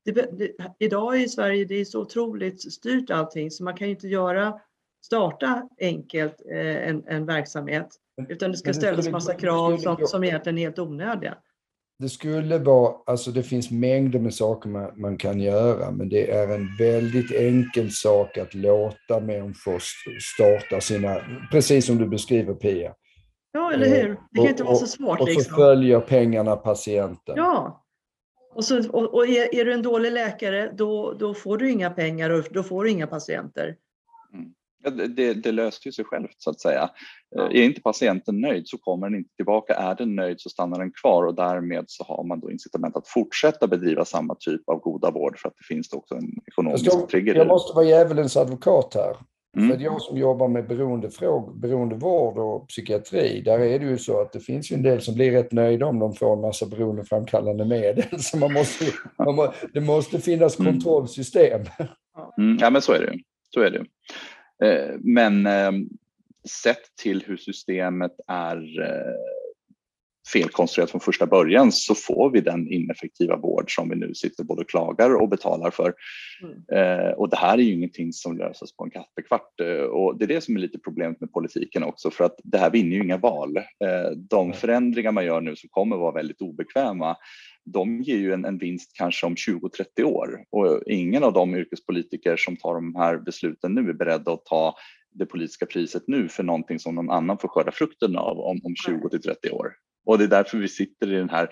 [0.05, 3.95] Det, det, idag i Sverige det är så otroligt styrt allting så man kan ju
[3.95, 4.61] inte göra,
[5.05, 7.89] starta enkelt eh, en, en verksamhet.
[8.29, 11.39] Utan det ska ställas massa krav som, som egentligen är helt onödiga
[11.99, 16.31] det skulle vara, alltså det finns mängder med saker man, man, kan göra, men det
[16.31, 19.83] är en väldigt enkel sak att låta människor
[20.35, 21.21] starta sina,
[21.53, 22.95] precis som du beskriver Pia.
[23.53, 24.09] Ja, eller hur?
[24.09, 25.21] Det kan och, inte vara så svårt.
[25.21, 25.57] Och, och så liksom.
[25.57, 27.35] följer pengarna patienten.
[27.37, 27.85] Ja.
[28.55, 31.91] Och, så, och, och är, är, du en dålig läkare, då, då får du inga
[31.91, 33.77] pengar och då får du inga patienter.
[35.09, 36.91] Det, det löste ju sig självt så att säga.
[37.31, 37.51] Ja.
[37.51, 39.75] Är inte patienten nöjd så kommer den inte tillbaka.
[39.75, 43.09] Är den nöjd så stannar den kvar och därmed så har man då incitament att
[43.09, 47.09] fortsätta bedriva samma typ av goda vård för att det finns också en ekonomisk jag,
[47.09, 47.35] trigger.
[47.35, 49.17] Jag måste vara djävulens advokat här.
[49.57, 49.71] Mm.
[49.71, 50.67] För jag som jobbar med
[51.61, 55.15] beroendevård och psykiatri, där är det ju så att det finns ju en del som
[55.15, 58.05] blir rätt nöjda om de får en massa beroendeframkallande medel.
[58.19, 58.85] Så man måste,
[59.19, 60.73] man må, det måste finnas mm.
[60.73, 61.61] kontrollsystem.
[62.39, 62.59] Mm.
[62.61, 63.19] Ja, men så är det.
[63.55, 63.85] Så är det.
[64.65, 65.73] Eh, men eh,
[66.63, 69.15] sett till hur systemet är eh,
[70.33, 74.65] felkonstruerat från första början så får vi den ineffektiva vård som vi nu sitter både
[74.65, 75.95] klagar och betalar för.
[76.43, 77.15] Mm.
[77.15, 80.41] och det här är ju ingenting som löses på en kaffekvart och det är det
[80.41, 83.59] som är lite problemet med politiken också för att det här vinner ju inga val.
[84.17, 87.17] de förändringar man gör nu som kommer vara väldigt obekväma
[87.73, 92.37] de ger ju en, en vinst kanske om 20-30 år och ingen av de yrkespolitiker
[92.37, 94.75] som tar de här besluten nu är beredda att ta
[95.11, 98.75] det politiska priset nu för någonting som någon annan får skörda frukten av om, om
[98.87, 99.73] 20 till 30 år.
[100.07, 101.49] Och det är därför vi sitter i den här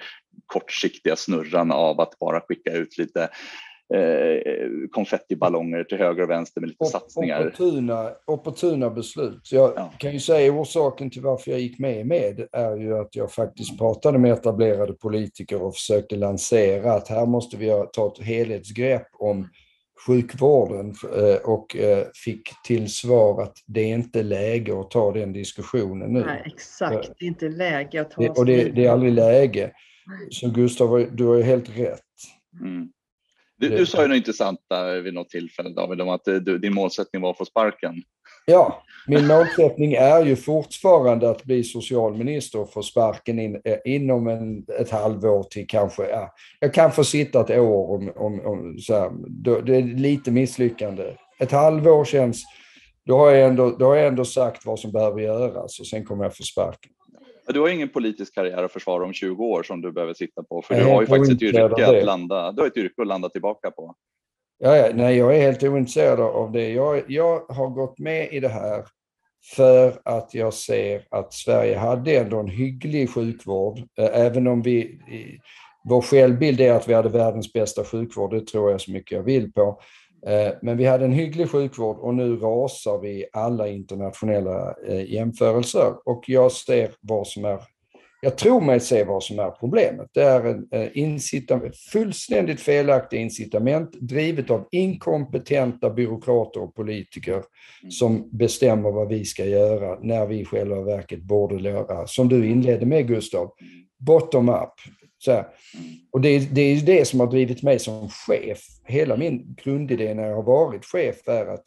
[0.46, 3.28] kortsiktiga snurran av att bara skicka ut lite
[3.94, 7.46] eh, konfettiballonger till höger och vänster med lite Op satsningar.
[7.46, 9.52] Opportuna, opportuna beslut.
[9.52, 9.92] Jag ja.
[9.98, 13.78] kan ju säga orsaken till varför jag gick med med är ju att jag faktiskt
[13.78, 19.48] pratade med etablerade politiker och försökte lansera att här måste vi ta ett helhetsgrepp om
[20.06, 25.32] sjukvården eh, och eh, fick till svar att det är inte läge att ta den
[25.32, 26.24] diskussionen nu.
[26.24, 29.72] Nej, exakt, det är inte läge att ta det, Och det, det, är aldrig läge.
[30.30, 32.00] Så Gustav, du har ju helt rätt.
[32.60, 32.88] Mm.
[33.58, 36.74] Du, du sa ju något intressant där vid något tillfälle David om att du, din
[36.74, 37.94] målsättning var att få sparken.
[38.46, 44.28] Ja, min målsättning är ju fortfarande att bli socialminister och få sparken in, eh, inom
[44.28, 48.78] en, ett halvår till kanske, ja, jag kan få sitta ett år om, om, om
[48.78, 51.14] så här, då, det är lite misslyckande.
[51.38, 52.44] Ett halvår känns,
[53.06, 56.04] då har, jag ändå, då har jag ändå sagt vad som behöver göras och sen
[56.04, 56.92] kommer jag få sparken.
[57.48, 60.62] Du har ingen politisk karriär att försvara om 20 år som du behöver sitta på,
[60.62, 63.28] för du har ju faktiskt ett yrke att landa, du har ett yrke att landa
[63.28, 63.94] tillbaka på.
[64.58, 66.68] Ja, ja, nej, jag är helt ointresserad av det.
[66.68, 68.84] Jag, jag har gått med i det här
[69.54, 75.00] för att jag ser att Sverige hade ändå en hygglig sjukvård, även om vi
[75.88, 79.22] vår självbild är att vi hade världens bästa sjukvård, det tror jag så mycket jag
[79.22, 79.80] vill på.
[80.26, 85.94] Eh, men vi hade en hygglig sjukvård och nu rasar vi alla internationella eh, jämförelser
[86.04, 87.60] och jag ser vad som är
[88.20, 90.10] jag tror mig se vad som är problemet.
[90.14, 97.90] Det är en eh, incitament, fullständigt felaktigt incitament drivet av inkompetenta byråkrater och politiker mm.
[97.90, 102.46] som bestämmer vad vi ska göra när vi i själva verket borde göra, som du
[102.46, 103.86] inledde med Gustav, mm.
[105.26, 105.46] Så här.
[106.12, 108.58] Och det, det är det som har drivit mig som chef.
[108.84, 111.64] Hela min grundidé när jag har varit chef är att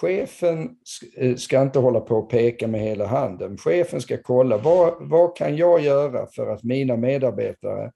[0.00, 0.70] chefen
[1.16, 3.58] eh, ska inte hålla på och peka med hela handen.
[3.58, 7.92] Chefen ska kolla vad, vad kan jag göra för att mina medarbetare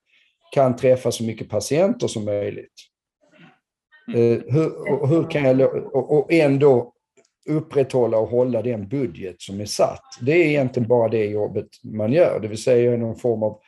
[0.53, 2.73] kan träffa så mycket patienter som möjligt.
[4.13, 4.31] Mm.
[4.31, 6.93] Eh, hur, hur kan jag, och ändå
[7.49, 10.03] upprätthålla och hålla den budget som är satt.
[10.21, 13.59] Det är egentligen bara det jobbet man gör, det vill säga någon form av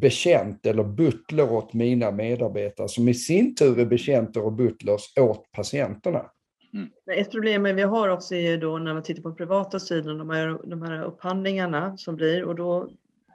[0.00, 5.52] bekänt eller butler åt mina medarbetare som i sin tur är betjänter och butlers åt
[5.52, 6.30] patienterna.
[6.74, 7.20] Mm.
[7.20, 10.68] Ett problem vi har också är då när man tittar på privata sidan, de här,
[10.70, 12.88] de här upphandlingarna som blir och då,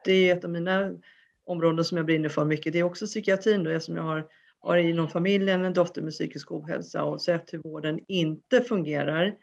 [0.06, 0.92] det är ett av mina
[1.46, 2.74] områden som jag brinner för mycket.
[2.74, 4.26] Det är också psykiatrin då, eftersom jag har,
[4.60, 9.36] har inom familjen en dotter med psykisk ohälsa och sett hur vården inte fungerar.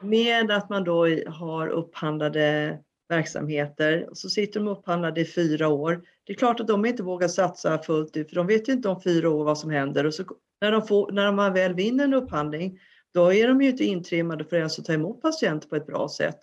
[0.00, 6.02] Med att man då har upphandlade verksamheter och så sitter de upphandlade i fyra år.
[6.26, 8.88] Det är klart att de inte vågar satsa fullt ut för de vet ju inte
[8.88, 10.24] om fyra år vad som händer och så
[10.60, 12.78] när de, får, när de väl vinner en upphandling
[13.14, 16.08] då är de ju inte intrimmade för ens att ta emot patienter på ett bra
[16.08, 16.38] sätt.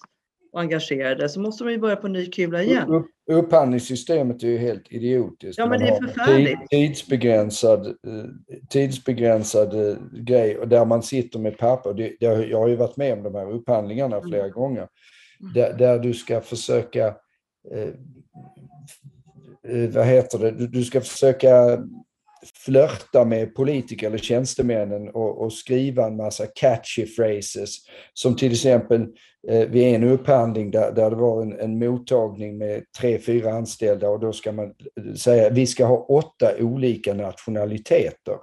[0.53, 2.89] och engagerade så måste de ju börja på ny kula igen.
[2.89, 5.57] Upp, upphandlingssystemet är ju helt idiotiskt.
[5.57, 6.59] Ja, men det är förfärligt.
[6.59, 7.93] tid- Tidsbegränsad, eh,
[8.69, 12.15] tidsbegränsad eh, grej och där man sitter med papper.
[12.19, 14.29] Jag har ju varit med om de här upphandlingarna Mm.
[14.29, 14.87] flera gånger.
[15.53, 17.07] Där, där du ska försöka,
[17.71, 17.89] eh,
[19.67, 21.83] eh, vad heter det, du, du ska försöka
[22.65, 27.77] flörta med politiker eller tjänstemännen och, och skriva en massa catchy phrases.
[28.13, 29.07] Som till exempel
[29.47, 34.09] eh, vid en upphandling där, där det var en, en mottagning med tre, fyra anställda
[34.09, 34.73] och då ska man
[35.17, 38.37] säga vi ska ha åtta olika nationaliteter.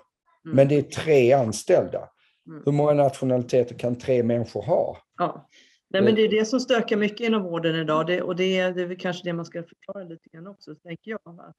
[0.44, 0.56] Mm.
[0.56, 2.08] Men det är tre anställda.
[2.48, 2.62] Mm.
[2.64, 4.98] Hur många nationaliteter kan tre människor ha?
[5.18, 5.47] Ja.
[5.90, 8.72] Nej, men det är det som stökar mycket inom vården idag det, och det är,
[8.72, 11.20] det är kanske det man ska förklara lite grann också, tänker jag.
[11.24, 11.56] Att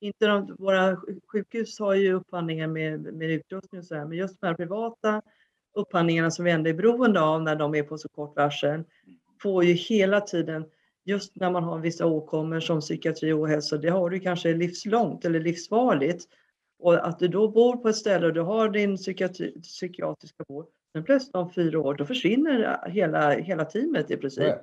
[0.00, 1.00] inte de, våra
[1.32, 5.22] sjukhus har ju upphandlingar med, med utrustning och så här, men just de här privata
[5.74, 8.84] upphandlingarna som vi ändå är beroende av när de är på så kort varsel
[9.42, 10.64] får ju hela tiden,
[11.04, 15.24] just när man har vissa åkommor som psykiatri och ohälsa, det har du kanske livslångt
[15.24, 16.24] eller livsfarligt.
[16.78, 20.66] Och att du då bor på ett ställe och du har din psykiatri, psykiatriska vård,
[20.94, 24.44] men plötsligt om fyra år, då försvinner hela, hela teamet i princip.
[24.44, 24.58] Nej.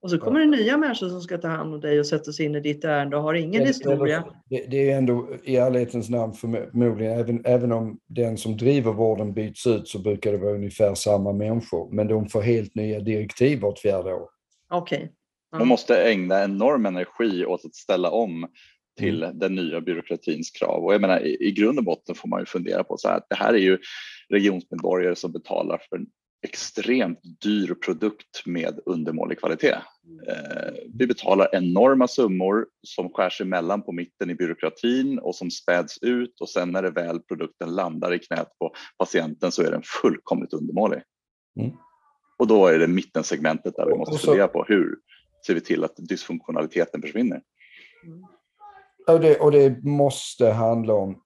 [0.00, 2.46] Och så kommer det nya människor som ska ta hand om dig och sätta sig
[2.46, 4.24] in i ditt ärende och har ingen Eller- historia.
[4.50, 9.32] Det, det är ändå i ärlighetens namn förmodligen, även, även om den som driver vården
[9.32, 11.88] byts ut så brukar det vara ungefär samma människor.
[11.92, 14.28] Men de får helt nya direktiv vart fjärde år.
[14.70, 15.12] Okej.
[15.52, 15.58] Ja.
[15.58, 18.46] Man måste ägna enorm energi åt att ställa om
[18.96, 20.84] till den nya byråkratins krav.
[20.84, 23.16] Och jag menar, i, i grund och botten får man ju fundera på så här
[23.16, 23.78] att det här är ju
[24.28, 26.06] regionsmedborgare som betalar för en
[26.44, 29.76] extremt dyr produkt med undermålig kvalitet.
[30.28, 35.98] Eh, vi betalar enorma summor som skärs emellan på mitten i byråkratin och som späds
[36.02, 39.82] ut och sen när det väl produkten landar i knät på patienten så är den
[40.02, 41.02] fullkomligt undermålig.
[41.60, 41.70] Mm.
[42.38, 44.96] Och då är det mittensegmentet där vi måste så- fundera på hur
[45.46, 47.42] ser vi till att dysfunktionaliteten försvinner.
[48.06, 48.22] Mm.
[49.08, 51.16] Och det, och det måste handla om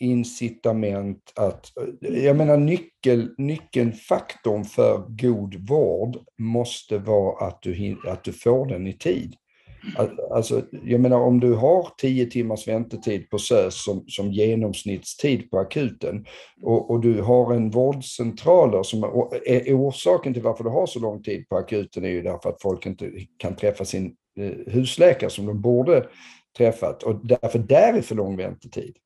[0.00, 1.72] incitament att...
[2.00, 8.86] Jag menar nyckel, nyckelfaktorn för god vård måste vara att du, att du får den
[8.86, 9.34] i tid.
[9.96, 15.50] Al- Alltså, jag menar om du har tio timmars väntetid på SÖS som, som genomsnittstid
[15.50, 16.26] på akuten
[16.62, 19.04] och, och du har en vårdcentraler som
[19.46, 22.62] är orsaken till varför du har så lång tid på akuten är ju därför att
[22.62, 26.06] folk inte kan träffa sin eh, husläkare som de borde
[26.56, 28.96] träffat och därför där är för lång väntetid.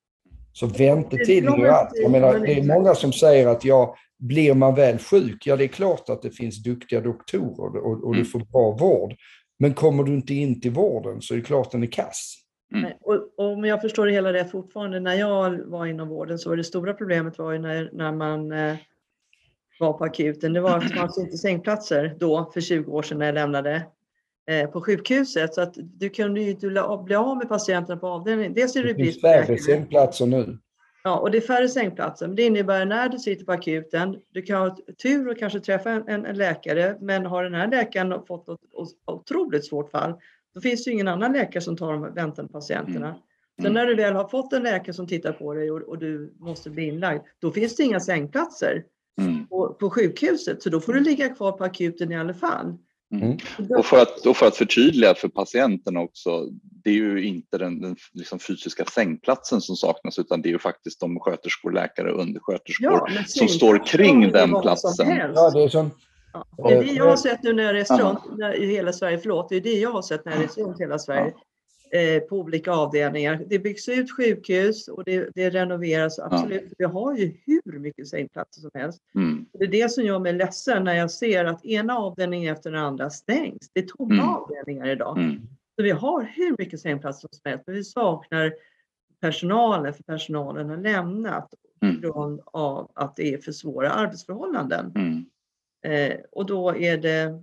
[0.53, 1.91] Så väntetiden är ju allt.
[1.95, 5.65] Jag menar, det är många som säger att ja, blir man väl sjuk, ja det
[5.65, 8.31] är klart att det finns duktiga doktorer och, och du Mm.
[8.31, 9.15] får bra vård.
[9.59, 12.37] Men kommer du inte in till vården så är det klart den är kass.
[12.73, 16.39] Nej, Och, och om jag förstår det hela rätt fortfarande, när jag var inom vården
[16.39, 18.77] så var det stora problemet var ju när, när man eh,
[19.81, 23.19] var på akuten, det var att det fanns inte sängplatser då för 20 år sedan
[23.19, 23.83] när jag lämnade
[24.73, 25.55] på sjukhuset.
[25.55, 28.55] Så att du kunde ju inte bli av- med patienterna på avdelningen.
[28.55, 30.59] Dels är det Det finns färre sängplatser nu.
[31.05, 32.27] Ja, och det är färre sängplatser.
[32.27, 35.91] Men det innebär när du sitter på akuten, du kan ha tur och kanske träffa
[35.91, 38.59] en, en, läkare, men har den här läkaren fått ett
[39.07, 40.15] otroligt svårt fall,
[40.55, 43.07] då finns det ju ingen annan läkare som tar de väntande patienterna.
[43.09, 43.19] Mm.
[43.63, 43.73] Sen Mm.
[43.73, 46.71] när du väl har fått en läkare som tittar på dig och, och du måste
[46.71, 48.85] bli inlagd, då finns det inga sängplatser
[49.21, 49.47] Mm.
[49.47, 52.77] på, på sjukhuset, så då får du ligga kvar på akuten i alla fall.
[53.13, 53.37] Mm.
[53.79, 56.47] Och för, att, och för att förtydliga för patienten också,
[56.85, 60.59] det är ju inte den, den liksom fysiska sängplatsen som saknas utan det är ju
[60.59, 65.09] faktiskt de sköterskor, läkare och undersköterskor men som står kring den platsen.
[65.35, 65.91] Ja, det är som,
[66.33, 67.99] Ja, det är det jag har sett nu när jag Ja.
[67.99, 69.19] runt när- i hela Sverige.
[69.19, 71.35] Förlåt, det är det jag har sett när runt i hela Sverige.
[71.93, 73.45] Eh, på olika avdelningar.
[73.47, 76.19] Det byggs ut sjukhus och det, det renoveras.
[76.19, 76.73] Absolut.
[76.79, 79.01] Vi har ju hur mycket sängplatser som helst.
[79.15, 79.47] Mm.
[79.53, 82.81] Det är det som gör mig ledsen när jag ser att ena avdelningen efter den
[82.81, 83.71] andra stängs.
[83.73, 84.29] Det är tomma Mm.
[84.29, 85.19] avdelningar idag.
[85.19, 85.41] Mm.
[85.77, 88.53] Så vi har hur mycket sängplatser som helst, men vi saknar
[89.21, 91.51] personalen för personalen har lämnat
[91.81, 92.01] på Mm.
[92.01, 94.93] grund av att det är för svåra arbetsförhållanden.
[94.95, 95.25] Mm.
[95.85, 97.43] Eh, och då är det,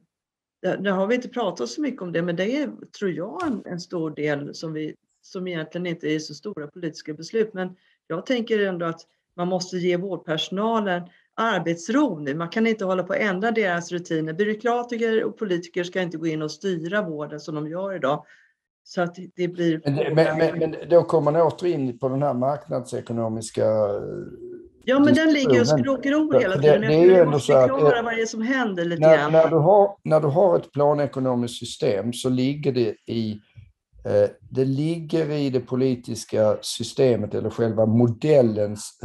[0.80, 3.64] nu har vi inte pratat så mycket om det, men det är, tror jag, en,
[3.66, 7.54] en stor del som, vi, som egentligen inte är så stora politiska beslut.
[7.54, 7.76] Men
[8.08, 9.02] jag tänker ändå att
[9.36, 11.02] man måste ge vårdpersonalen
[11.36, 12.36] arbetsro nu.
[12.36, 14.34] Man kan inte hålla på att ändra deras rutiner.
[14.34, 18.26] Byråkratiker och politiker ska inte gå in och styra vården som de gör idag.
[18.84, 19.82] Så att det blir...
[19.86, 23.66] men, men, men, men då kommer man åter in på den här marknadsekonomiska
[24.88, 26.82] ja, men den ligger och För- hela tiden.
[26.82, 29.18] det- det är ju ändå så att, eh, vad det är som händer lite När,
[29.18, 29.32] grann.
[29.32, 33.32] när, du har, när du har ett planekonomiskt system så ligger det i
[34.06, 39.00] eh, det ligger i det politiska systemet eller själva modellens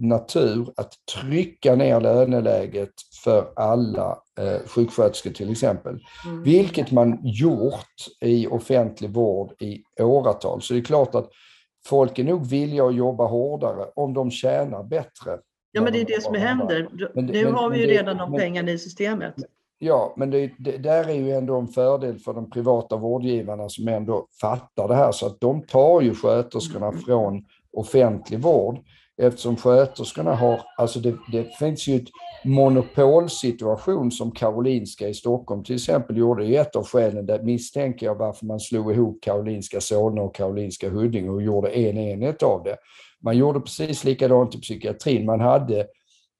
[0.00, 2.92] natur att trycka ner löneläget
[3.24, 5.98] för alla eh, sjuksköterskor till exempel.
[6.26, 6.42] Mm.
[6.42, 10.62] Vilket man gjort i offentlig vård i åratal.
[10.62, 11.28] Så det är klart att
[11.88, 15.38] folk är nog villiga att jobba hårdare om de tjänar bättre.
[15.72, 16.88] Ja, men det är det som händer.
[17.14, 19.34] Men, nu men, har vi ju det, redan de pengarna i systemet.
[19.78, 23.88] Ja, men det, det, där är ju ändå en fördel för de privata vårdgivarna som
[23.88, 27.00] ändå fattar det här så att de tar ju sköterskorna mm.
[27.00, 28.78] från offentlig vård
[29.22, 32.08] eftersom sköterskorna har, alltså det, det finns ju ett
[32.44, 38.14] monopolsituation som Karolinska i Stockholm till exempel gjorde i ett av skälen, där misstänker jag
[38.14, 42.76] varför man slog ihop Karolinska Solna och Karolinska Huddinge och gjorde en enhet av det.
[43.22, 45.26] Man gjorde precis likadant i psykiatrin.
[45.26, 45.86] Man hade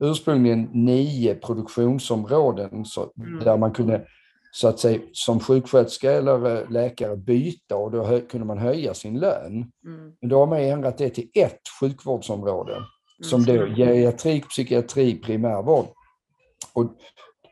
[0.05, 3.45] ursprungligen nio produktionsområden så, mm.
[3.45, 4.05] där man kunde
[4.51, 9.19] så att säga som sjuksköterska eller eh, läkare byta och då kunde man höja sin
[9.19, 9.53] lön.
[9.85, 10.13] Mm.
[10.21, 12.77] Men då har man ändrat det till ett sjukvårdsområde.
[13.23, 15.87] Som då geriatrik, psykiatri, primärvård.
[16.73, 16.85] Och,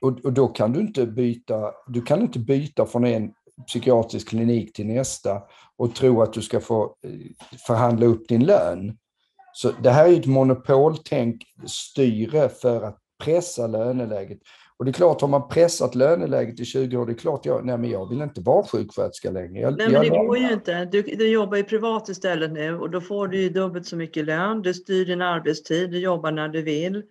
[0.01, 3.33] och, och, då kan du inte byta, du kan inte byta från en
[3.67, 5.43] psykiatrisk klinik till nästa
[5.77, 7.11] och tro att du ska få eh,
[7.67, 8.99] förhandla upp din lön.
[9.53, 14.39] Så det här är ett monopoltänk styre för att pressa löneläget.
[14.79, 17.67] Och det är klart, har man pressat löneläget i 20 år, det är klart jag,
[17.67, 19.61] nej men jag vill inte vara sjuksköterska längre.
[19.61, 20.85] Jag, nej men det går ju inte.
[20.85, 24.25] Du, du jobbar ju privat istället nu och då får du ju dubbelt så mycket
[24.25, 24.63] lön.
[24.63, 27.03] Du styr din arbetstid, du jobbar när du vill.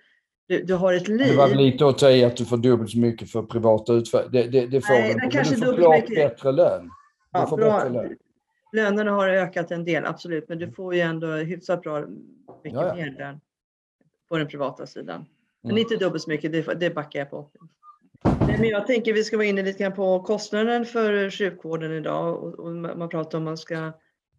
[0.48, 1.28] Du, du har ett liv.
[1.28, 4.28] Det var väl lite att i att du får dubbelt så mycket för privata utförare.
[4.32, 6.16] Det, det, det får nej, du inte, men du får klart mycket.
[6.16, 6.84] bättre lön.
[6.84, 6.90] Du
[7.32, 7.78] ja, får bra.
[7.78, 8.16] bättre lön.
[8.74, 12.00] Lönerna har ökat en del, absolut, men du får ju ändå hyfsat bra
[12.64, 12.96] mycket ja, ja.
[12.96, 13.40] mer lön
[14.30, 15.26] på den privata sidan.
[15.66, 15.82] Men mm.
[15.82, 17.50] inte dubbelt så mycket, det, det backar jag på.
[18.48, 22.44] Nej, men jag tänker vi ska vara inne lite grann på kostnaden för sjukvården idag
[22.44, 23.94] och, och man pratar om man ska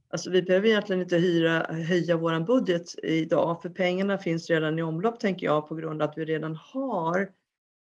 [0.08, 4.82] Alltså vi behöver egentligen inte hyra, höja vår budget idag för pengarna finns redan i
[4.82, 7.28] omlopp tänker jag på grund av att vi redan har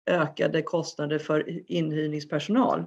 [0.05, 2.85] ökade kostnader för inhyrningspersonal.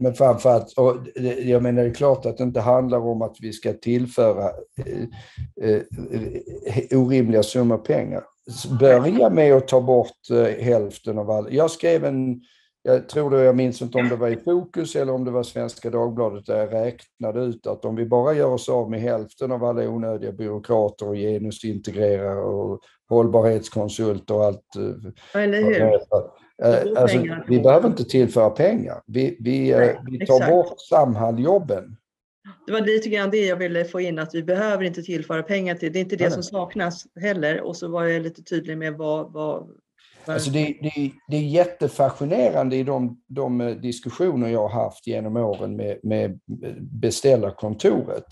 [0.00, 0.96] Men framförallt, och
[1.42, 4.50] jag menar det är klart att det inte handlar om att vi ska tillföra
[4.86, 8.24] eh, eh, orimliga summor pengar.
[8.80, 11.54] Börja med att ta bort eh, hälften av all...
[11.54, 12.40] Jag skrev en,
[12.82, 15.42] jag tror det, jag minns inte om det var i Fokus eller om det var
[15.42, 19.52] Svenska Dagbladet där jag räknade ut att om vi bara gör oss av med hälften
[19.52, 24.76] av alla onödiga byråkrater och genusintegrerare och hållbarhetskonsulter och allt.
[25.34, 26.00] Eller hur?
[26.62, 27.18] Eh, alltså,
[27.48, 29.02] vi behöver inte tillföra pengar.
[29.06, 30.50] Vi, vi, eh, Nej, vi tar exakt.
[30.52, 31.96] bort Samhall-jobben.
[32.66, 35.74] Det var lite grann det jag ville få in, att vi behöver inte tillföra pengar
[35.74, 35.92] till.
[35.92, 36.32] Det är inte det Nej.
[36.32, 37.60] som saknas heller.
[37.60, 39.32] Och så var jag lite tydlig med vad...
[39.32, 39.68] vad
[40.24, 45.36] Alltså det, det, det är jättefascinerande i de, de eh, diskussioner jag har haft genom
[45.36, 46.40] åren med, med
[46.80, 48.24] beställarkontoret.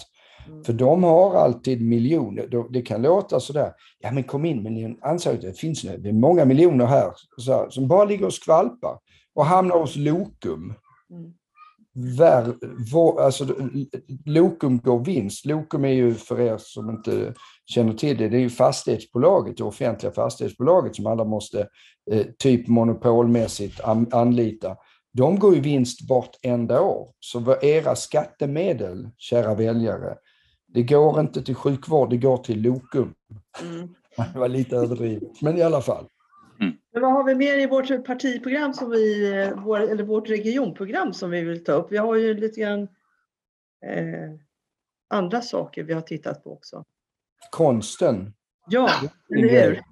[0.48, 0.64] Mm.
[0.64, 2.66] För de har alltid miljoner.
[2.70, 6.12] Det kan låta sådär, ja men kom in med en ansökan, det finns det är
[6.12, 8.98] många miljoner här så, som bara ligger och skvalpar
[9.34, 10.74] och hamnar hos Lokum.
[11.10, 11.34] Mm.
[11.98, 12.54] Vär,
[12.92, 13.46] vår, alltså,
[14.24, 15.46] Lokum går vinst.
[15.46, 17.34] Lokum är ju för er som inte
[17.66, 21.68] känner till det, det är ju fastighetsbolaget, det offentliga fastighetsbolaget som alla måste
[22.10, 24.76] eh, typ monopolmässigt an, anlita.
[25.12, 27.08] De går ju vinst vartenda år.
[27.20, 30.16] Så era skattemedel, kära väljare,
[30.66, 33.14] det går inte till sjukvård, det går till Lokum.
[33.62, 33.88] Mm.
[34.32, 36.06] Det var lite överdrivet, men i alla fall.
[36.60, 36.74] Mm.
[36.92, 41.30] Men vad har vi mer i vårt partiprogram, som vi, vår, eller vårt regionprogram som
[41.30, 41.92] vi vill ta upp?
[41.92, 42.82] Vi har ju lite grann
[43.86, 44.40] eh,
[45.10, 46.84] andra saker vi har tittat på också.
[47.50, 48.34] Konsten.
[48.68, 48.90] Ja,
[49.36, 49.82] eller hur?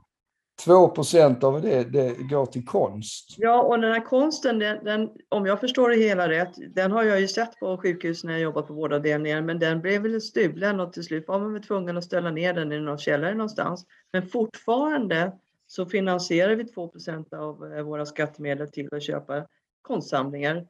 [0.64, 3.34] 2 procent av det, det går till konst.
[3.38, 7.02] Ja, och den här konsten, den, den, om jag förstår det hela rätt, den har
[7.02, 10.80] jag ju sett på sjukhus när jag jobbat på vårdavdelningen, men den blev väl stulen
[10.80, 13.86] och till slut var man väl tvungen att ställa ner den i någon källare någonstans.
[14.12, 15.32] Men fortfarande
[15.74, 19.46] så finansierar vi 2 procent av eh, våra skattemedel till att köpa
[19.82, 20.66] konstsamlingar.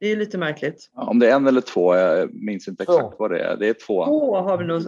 [0.00, 0.90] Det är lite märkligt.
[0.94, 3.56] Ja, om det är en eller två, jag minns inte exakt vad det är.
[3.56, 4.04] Det är två.
[4.04, 4.82] Två har vi nog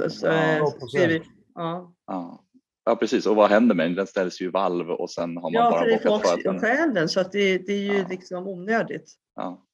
[0.88, 1.22] skrivit.
[1.54, 1.94] Ja.
[2.06, 2.44] ja.
[2.84, 3.94] Ja precis, och vad händer med den?
[3.94, 6.44] Den ställs ju i valv och sen har man ja, bara bockat för att...
[6.44, 8.06] Ja, det är den så att det, det är ju ja.
[8.10, 9.14] liksom onödigt.
[9.36, 9.66] Ja.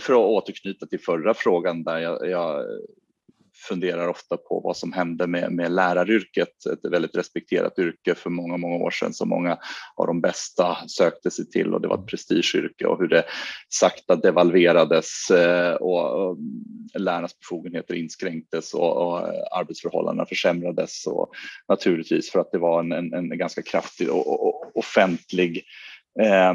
[0.00, 2.64] för att återknyta till förra frågan där jag, jag
[3.68, 8.56] funderar ofta på vad som hände med, med läraryrket, ett väldigt respekterat yrke för många,
[8.56, 9.58] många år sedan som många
[9.96, 13.24] av de bästa sökte sig till och det var ett prestigeyrke och hur det
[13.68, 16.38] sakta devalverades eh, och, och
[16.94, 19.18] lärarnas befogenheter inskränktes och, och
[19.58, 21.06] arbetsförhållandena försämrades.
[21.06, 21.30] Och
[21.68, 25.62] naturligtvis för att det var en, en, en ganska kraftig och, och offentlig
[26.20, 26.54] eh,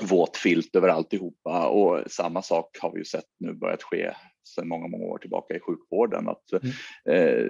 [0.00, 1.68] våt filt över alltihopa.
[1.68, 4.14] Och samma sak har vi ju sett nu börjat ske
[4.46, 6.28] sedan många, många år tillbaka i sjukvården.
[6.28, 6.68] Att, mm.
[7.18, 7.46] eh,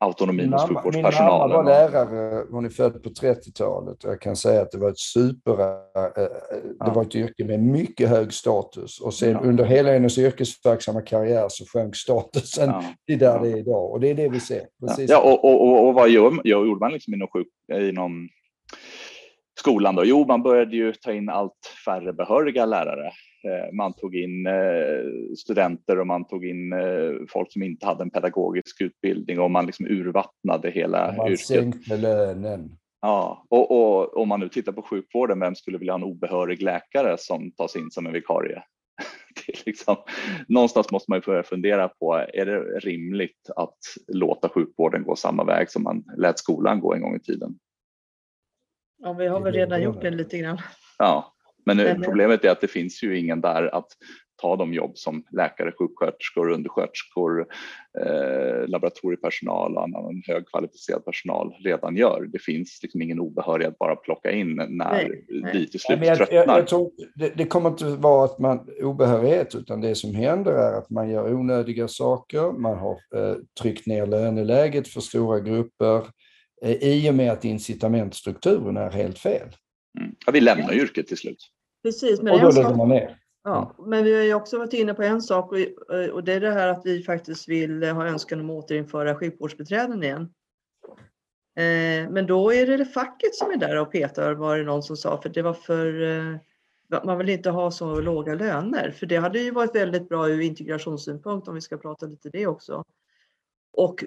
[0.00, 1.48] autonomin hos sjukvårdspersonalen.
[1.48, 4.04] Min mamma var lärare, hon är född på 30-talet.
[4.04, 5.52] Jag kan säga att det var ett super...
[5.52, 6.30] Äh, det
[6.78, 6.92] ja.
[6.94, 9.00] var ett yrke med mycket hög status.
[9.00, 9.40] Och sen ja.
[9.40, 12.84] under hela hennes yrkesverksamma karriär så sjönk statusen ja.
[13.06, 13.90] till där det är idag.
[13.90, 14.66] Och det är det vi ser.
[14.86, 15.10] Precis.
[15.10, 18.28] Ja, och, och, och, och vad gör, gjorde man liksom inom, sjuk, inom
[19.58, 19.94] skolan?
[19.94, 20.04] Då?
[20.04, 21.52] Jo, man började ju ta in allt
[21.84, 23.12] färre behöriga lärare.
[23.44, 28.02] Eh, man tog in eh, studenter och man tog in eh, folk som inte hade
[28.02, 31.50] en pedagogisk utbildning och man liksom urvattnade hela man yrket.
[31.50, 32.70] Man sänkte lönen.
[33.00, 36.62] Ja, och, och om man nu tittar på sjukvården, vem skulle vilja ha en obehörig
[36.62, 38.62] läkare som tas in som en vikarie?
[39.46, 39.96] Det liksom,
[40.48, 43.78] någonstans måste man ju börja fundera på, är det rimligt att
[44.08, 47.58] låta sjukvården gå samma väg som man lät skolan gå en gång i tiden?
[48.98, 50.58] Ja, vi har väl redan gjort det lite grann.
[50.98, 51.34] Ja,
[51.64, 53.88] men, Men problemet är att det finns ju ingen där att
[54.40, 57.46] ta de jobb som läkare, sjuksköterskor, undersköterskor,
[58.00, 62.28] eh, laboratoriepersonal och annan högkvalificerad personal redan gör.
[62.32, 66.16] Det finns liksom ingen obehörig att bara plocka in när nej, vi till slut jag,
[66.16, 66.36] tröttnar.
[66.36, 70.52] Jag, jag tror, det, det, kommer inte vara att man obehörighet, utan det som händer
[70.52, 72.52] är att man gör onödiga saker.
[72.52, 76.02] Man har eh, tryckt ner löneläget för stora grupper
[76.62, 79.48] eh, i och med att incitamentstrukturen är helt fel.
[79.98, 80.14] Mm.
[80.26, 81.50] Ja, vi lämnar yrket till slut.
[81.82, 82.22] Precis.
[82.22, 83.16] Men och då lägger man ner.
[83.44, 85.52] Ja, men vi har ju också varit inne på en sak
[86.12, 90.02] och det är det här att vi faktiskt vill ha önskan om att återinföra sjukvårdsbiträden
[90.02, 90.22] igen.
[91.56, 94.96] Eh, men då är det facket som är där och petar var det någon som
[94.96, 96.36] sa för det var för eh,
[97.04, 100.40] man vill inte ha så låga löner för det hade ju varit väldigt bra ur
[100.40, 102.84] integrationssynpunkt om vi ska prata lite det också.
[103.72, 104.04] Och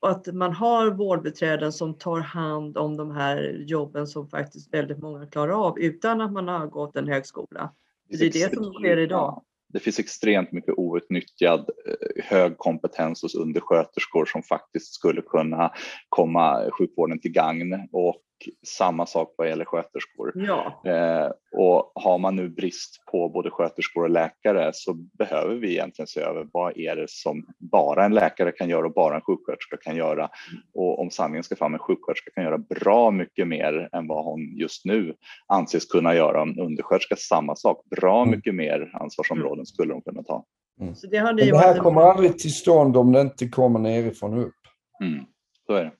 [0.00, 5.26] att man har vårdbiträden som tar hand om de här jobben som faktiskt väldigt många
[5.26, 7.72] klarar av utan att man har gått en högskola.
[8.08, 9.42] Det är det som sker idag.
[9.72, 15.72] Det finns extremt mycket outnyttjad eh, hög kompetens hos undersköterskor som faktiskt skulle kunna
[16.08, 18.22] komma sjukvården till gagn och
[18.66, 20.32] samma sak vad gäller sköterskor.
[20.34, 20.82] Ja.
[20.86, 26.06] Eh, och har man nu brist på både sköterskor och läkare så behöver vi egentligen
[26.06, 29.76] se över vad är det som bara en läkare kan göra och bara en sjuksköterska
[29.76, 30.30] kan göra.
[30.74, 34.56] Och om sanningen ska fram, en sjuksköterska kan göra bra mycket mer än vad hon
[34.56, 35.14] just nu
[35.46, 36.42] anses kunna göra.
[36.42, 38.30] En undersköterska samma sak, bra mm.
[38.36, 40.44] mycket mer ansvarsområden skulle de kunna ta.
[40.80, 40.94] Mm.
[40.94, 44.54] Så det, hade det här kommer aldrig till stånd om det inte kommer nerifrån upp.
[45.02, 45.24] Mm,
[45.66, 45.92] så är det.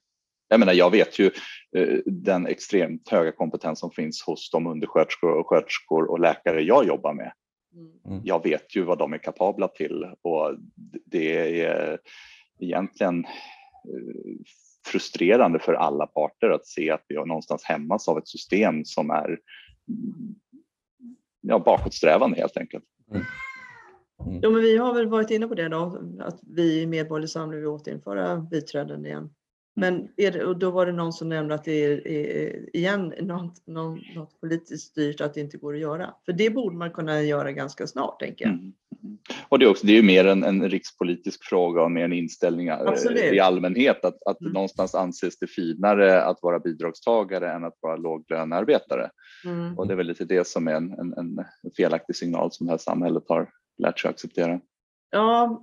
[0.48, 1.30] Jag menar, jag vet ju
[2.04, 7.14] den extremt höga kompetens som finns hos de undersköterskor och sköterskor och läkare jag jobbar
[7.14, 7.32] med.
[8.06, 8.20] Mm.
[8.24, 10.56] Jag vet ju vad de är kapabla till och
[11.04, 11.98] det är
[12.60, 13.30] egentligen eh,
[14.86, 19.10] frustrerande för alla parter att se att vi har någonstans hämmas av ett system som
[19.10, 19.38] är
[21.40, 22.84] ja, bakåtsträvande helt enkelt.
[23.10, 23.22] Mm.
[24.26, 24.40] Mm.
[24.42, 27.60] Jo, men vi har väl varit inne på det då, att vi i Medborgerlig Samling
[27.60, 29.30] vill återinföra biträden igen.
[29.74, 33.66] Men det, och då var det någon som nämnde att det är, är igen något,
[33.66, 36.14] något, något, politiskt styrt att det inte går att göra.
[36.26, 38.54] För det borde man kunna göra ganska snart, tänker jag.
[38.54, 38.72] Mm.
[39.48, 42.12] Och det är, också, det är ju mer en, en rikspolitisk fråga och mer en
[42.12, 43.32] inställning eh, Absolut.
[43.32, 44.52] i allmänhet att, att mm.
[44.52, 49.10] någonstans anses det finare att vara bidragstagare än att vara låglönearbetare.
[49.44, 49.78] Mm.
[49.78, 51.44] Och det är väl lite det som är en, en, en
[51.76, 54.60] felaktig signal som det här samhället har lärt sig acceptera.
[55.10, 55.62] Ja,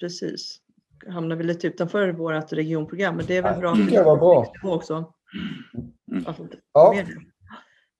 [0.00, 0.60] precis
[1.08, 3.74] hamnar vi lite utanför vårt regionprogram, men det är väl bra.
[3.90, 4.52] Det var bra.
[4.62, 5.12] Också.
[6.72, 6.94] Ja.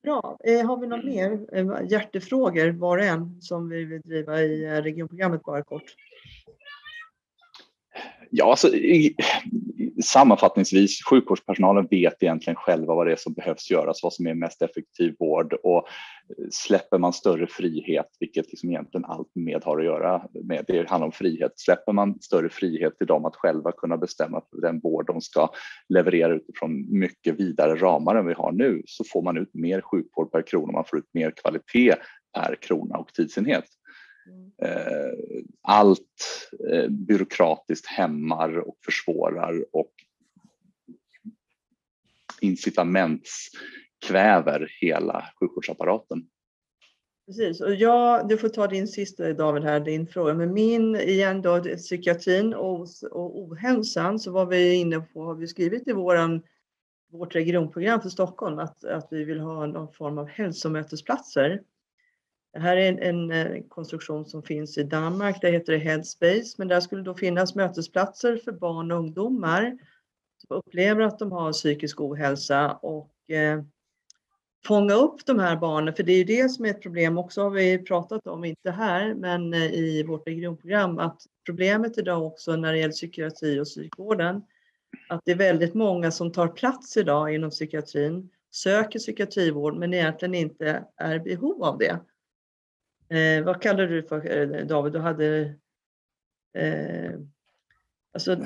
[0.03, 0.39] Bra.
[0.45, 4.65] Eh, har vi något mer eh, hjärtefrågor var och en som vi vill driva i
[4.65, 5.95] eh, regionprogrammet bara kort?
[8.31, 8.69] Ja, alltså,
[10.05, 14.63] sammanfattningsvis, sjukvårdspersonalen vet egentligen själva vad det är som behövs göras, vad som är mest
[14.63, 15.89] effektiv vård och
[16.51, 21.07] släpper man större frihet, vilket liksom egentligen allt med har att göra med, det handlar
[21.07, 25.21] om frihet, släpper man större frihet till dem att själva kunna bestämma den vård de
[25.21, 25.51] ska
[25.89, 30.33] leverera utifrån mycket vidare ramar än vi har nu så får man ut mer sjukvård
[30.33, 31.95] per krona, man får ut mer kvalitet
[32.35, 33.65] per krona och tidsenhet.
[34.63, 35.36] Eh,
[35.67, 39.93] allt eh, byråkratiskt hämmar och försvårar och
[42.41, 46.27] incitamentskväver hela sjukvårdsapparaten.
[47.27, 50.35] Precis, och jag, du får ta din sista David här, din fråga.
[50.35, 55.47] Men min igen då, psykiatrin och, och ohälsan så var vi inne på, har vi
[55.47, 56.43] skrivit i våran,
[57.13, 61.63] vårt regionprogram för Stockholm att, att vi vill ha någon form av hälsomötesplatser
[62.57, 66.55] det här är en, en, eh, konstruktion som finns i Danmark, Där heter det Headspace,
[66.59, 69.79] men där skulle då finnas mötesplatser för barn och ungdomar
[70.39, 73.63] som upplever att de har psykisk ohälsa och eh,
[74.67, 77.43] fånga upp de här barnen, för det är ju det som är ett problem också
[77.43, 82.57] har vi pratat om, inte här, men eh, i vårt regionprogram, att problemet idag också
[82.57, 84.43] när det gäller psykiatri och psykvården
[85.09, 90.35] att det är väldigt många som tar plats idag inom psykiatrin, söker psykiatrivård men egentligen
[90.35, 92.01] inte är i behov av det.
[93.09, 94.93] Eh, vad kallar du för eh, David?
[94.93, 95.55] Du hade...
[96.59, 97.13] Eh,
[98.15, 98.37] alltså...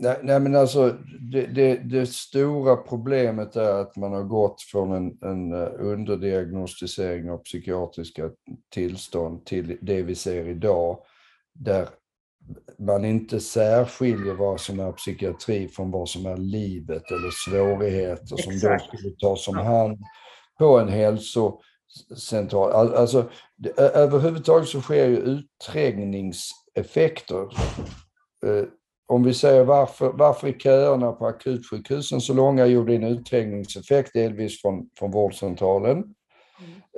[0.00, 4.92] Nej, nej, men alltså det, det, det, stora problemet är att man har gått från
[4.92, 8.30] en, en eh, underdiagnostisering av psykiatriska
[8.70, 10.98] tillstånd till det vi ser idag,
[11.52, 11.88] där
[12.78, 18.52] man inte särskiljer vad som är psykiatri från vad som är livet eller svårigheter som
[18.52, 19.98] då skulle tas om hand
[20.58, 20.88] på en
[22.08, 22.94] hälsocentral.
[22.94, 27.42] Alltså, det, överhuvudtaget så sker ju utträngningseffekter.
[28.46, 28.64] Eh,
[29.08, 32.66] om vi säger varför, varför är köerna på akutsjukhusen så långa?
[32.66, 35.96] Jo, det är en utträngningseffekt delvis från, från vårdcentralen.
[35.96, 36.14] Mm.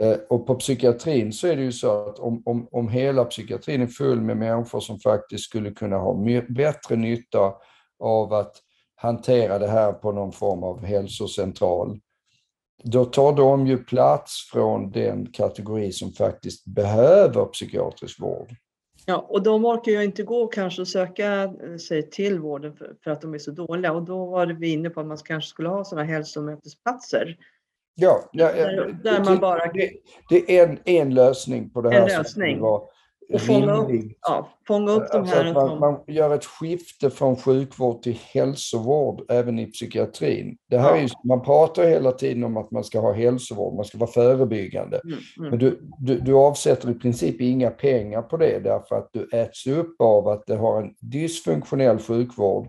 [0.01, 3.83] Eh, och på psykiatrin så är det ju så att om, om, om hela psykiatrin
[3.83, 7.55] är full med människor som faktiskt skulle kunna ha bättre nytta
[7.99, 8.57] av att
[8.95, 12.01] hantera det här på någon form av hälsocentral,
[12.83, 18.51] då tar de ju plats från den kategori som faktiskt behöver psykiatrisk vård.
[19.07, 21.55] Ja, och de orkar ju inte gå kanske och söka
[21.89, 24.91] sig till vården för, för, att de är så dåliga och då var vi inne
[24.91, 27.37] på att man kanske skulle ha sådana hälsomötesplatser
[28.01, 29.73] Ja, ja där, där man bara...
[29.73, 29.91] det,
[30.29, 32.01] det, är en, en lösning på det här.
[32.01, 32.61] En lösning.
[33.33, 35.45] Och fånga upp, ja, fånga upp de här.
[35.45, 40.57] Alltså man, man, gör ett skifte från sjukvård till hälsovård även i psykiatrin.
[40.71, 41.03] Det här ja.
[41.03, 45.01] är man pratar hela tiden om att man ska ha hälsovård, man ska vara förebyggande.
[45.05, 45.51] Mm, mm.
[45.51, 49.67] Men du, du, du avsätter i princip inga pengar på det därför att du äts
[49.67, 52.69] upp av att det har en dysfunktionell sjukvård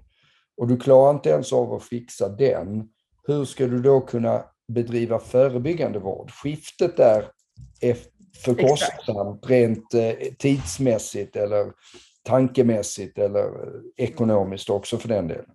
[0.57, 2.89] och du klarar inte ens av att fixa den.
[3.27, 4.43] Hur ska du då kunna
[4.73, 6.31] bedriva förebyggande vård.
[6.31, 7.25] Skiftet där
[7.81, 7.97] är
[8.45, 11.71] för kostsamt rent eh, tidsmässigt eller
[12.23, 13.51] tankemässigt eller
[13.97, 15.45] ekonomiskt också för den delen.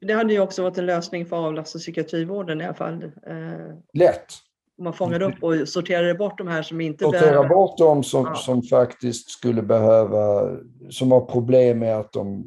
[0.00, 3.02] Det hade ju också varit en lösning för att avlasta psykiatrivården i alla fall.
[3.02, 3.10] Eh,
[3.92, 4.26] Lätt.
[4.78, 7.48] Man fångade upp och sorterade bort de här som inte Sortera behöver...
[7.48, 8.34] bort de som, ja.
[8.34, 10.56] som faktiskt skulle behöva,
[10.90, 12.44] som har problem med att de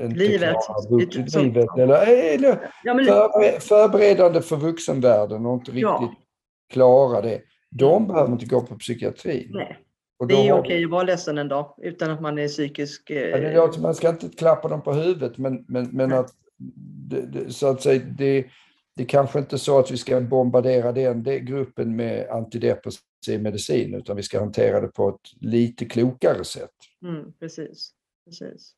[0.00, 0.56] inte livet.
[0.66, 3.04] Klarar, livet eller, eller ja, men...
[3.04, 6.14] för, förberedande för vuxenvärlden och inte riktigt ja.
[6.72, 7.40] klara det.
[7.70, 8.08] De mm.
[8.08, 9.48] behöver inte gå på psykiatri.
[9.50, 9.78] Nej.
[10.18, 10.60] Och det är har...
[10.60, 13.10] okej att vara ledsen en dag utan att man är psykisk...
[13.10, 13.16] Eh...
[13.16, 16.30] Ja, det är, man ska inte klappa dem på huvudet men, men, men att,
[17.08, 18.46] det, det, så att säga, det,
[18.96, 23.94] det är kanske inte så att vi ska bombardera den, den gruppen med antidepressiv medicin
[23.94, 26.74] utan vi ska hantera det på ett lite klokare sätt.
[27.02, 27.90] Mm, precis.
[28.24, 28.72] precis.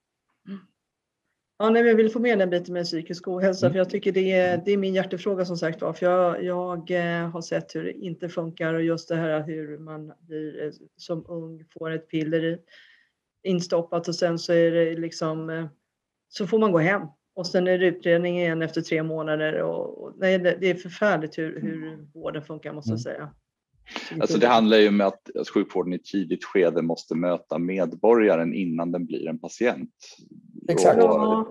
[1.61, 3.73] Ja, nej, jag vill få med den biten med psykisk ohälsa, mm.
[3.73, 5.93] för jag tycker det är, det är min hjärtefråga som sagt var.
[5.93, 9.79] För jag, jag eh, har sett hur det inte funkar och just det här hur
[9.79, 12.59] man blir, eh, som ung får ett piller
[13.43, 15.67] instoppat och sen så är det liksom, eh,
[16.29, 17.03] så får man gå hem.
[17.35, 19.63] Och sen är det utredning igen efter tre månader.
[19.63, 23.03] Och, och nej, det, det, är förfärligt hur, hur vården funkar måste jag mm.
[23.03, 23.35] säga.
[24.21, 28.93] Alltså det handlar ju om att, att sjukvården i tidigt skede måste möta medborgaren innan
[28.93, 29.91] den blir en patient.
[30.69, 31.03] Exakt.
[31.03, 31.47] Och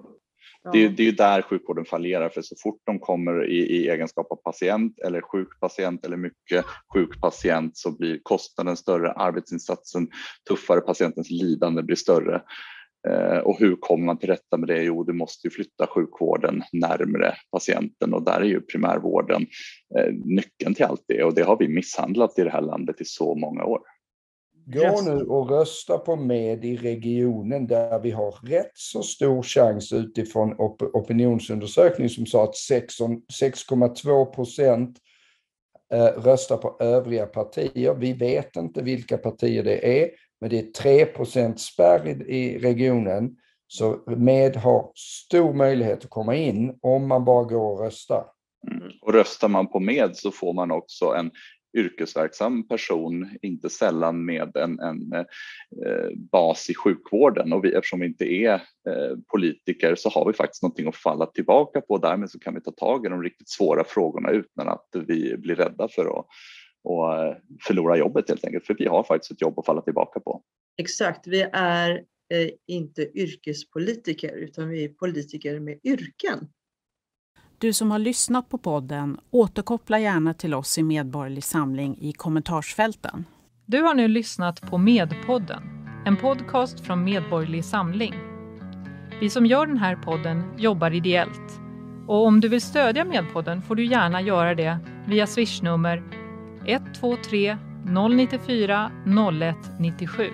[0.73, 4.31] det, det är ju där sjukvården fallerar för så fort de kommer i, i egenskap
[4.31, 10.07] av patient eller sjuk patient eller mycket sjuk patient så blir kostnaden större, arbetsinsatsen
[10.49, 12.41] tuffare, patientens lidande blir större.
[13.09, 14.83] Eh, och hur kommer man till rätta med det?
[14.83, 19.47] Jo, du måste ju flytta sjukvården närmre patienten och där är ju primärvården
[19.97, 23.05] eh, nyckeln till allt det och det har vi misshandlat i det här landet i
[23.05, 23.81] så många år.
[24.73, 29.93] Gå nu och rösta på med i regionen där vi har rätt så stor chans
[29.93, 34.97] utifrån op opinionsundersökning som sa att 6,2 procent
[35.93, 37.93] eh, röstar på övriga partier.
[37.93, 40.09] Vi vet inte vilka partier det är,
[40.41, 43.35] men det är 3 procent spärr i regionen.
[43.67, 48.25] Så med har stor möjlighet att komma in om man bara går och röstar.
[48.71, 48.91] Mm.
[49.01, 51.31] Och röstar man på med så får man också en
[51.77, 58.05] yrkesverksam person, inte sällan med en, en eh, bas i sjukvården och vi, eftersom vi
[58.05, 62.29] inte är eh, politiker så har vi faktiskt någonting att falla tillbaka på och därmed
[62.29, 65.87] så kan vi ta tag i de riktigt svåra frågorna utan att vi blir rädda
[65.87, 66.25] för att
[66.83, 70.19] och eh, förlora jobbet helt enkelt, för vi har faktiskt ett jobb att falla tillbaka
[70.19, 70.43] på.
[70.77, 71.91] Exakt, vi är
[72.33, 76.47] eh, inte yrkespolitiker utan vi är politiker med yrken.
[77.59, 83.25] Du som har lyssnat på podden, återkoppla gärna till oss i Medborgerlig Samling i kommentarsfälten.
[83.65, 85.63] Du har nu lyssnat på Medpodden,
[86.05, 88.13] en podcast från Medborgerlig Samling.
[89.19, 91.59] Vi som gör den här podden jobbar ideellt.
[92.07, 94.77] Och om du vill stödja Medpodden får du gärna göra det
[95.07, 96.03] via swishnummer
[96.65, 100.29] 123 094 0197.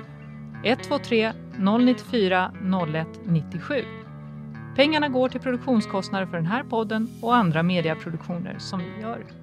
[0.64, 4.03] 123 094 0197
[4.76, 9.43] Pengarna går till produktionskostnader för den här podden och andra mediaproduktioner som vi gör.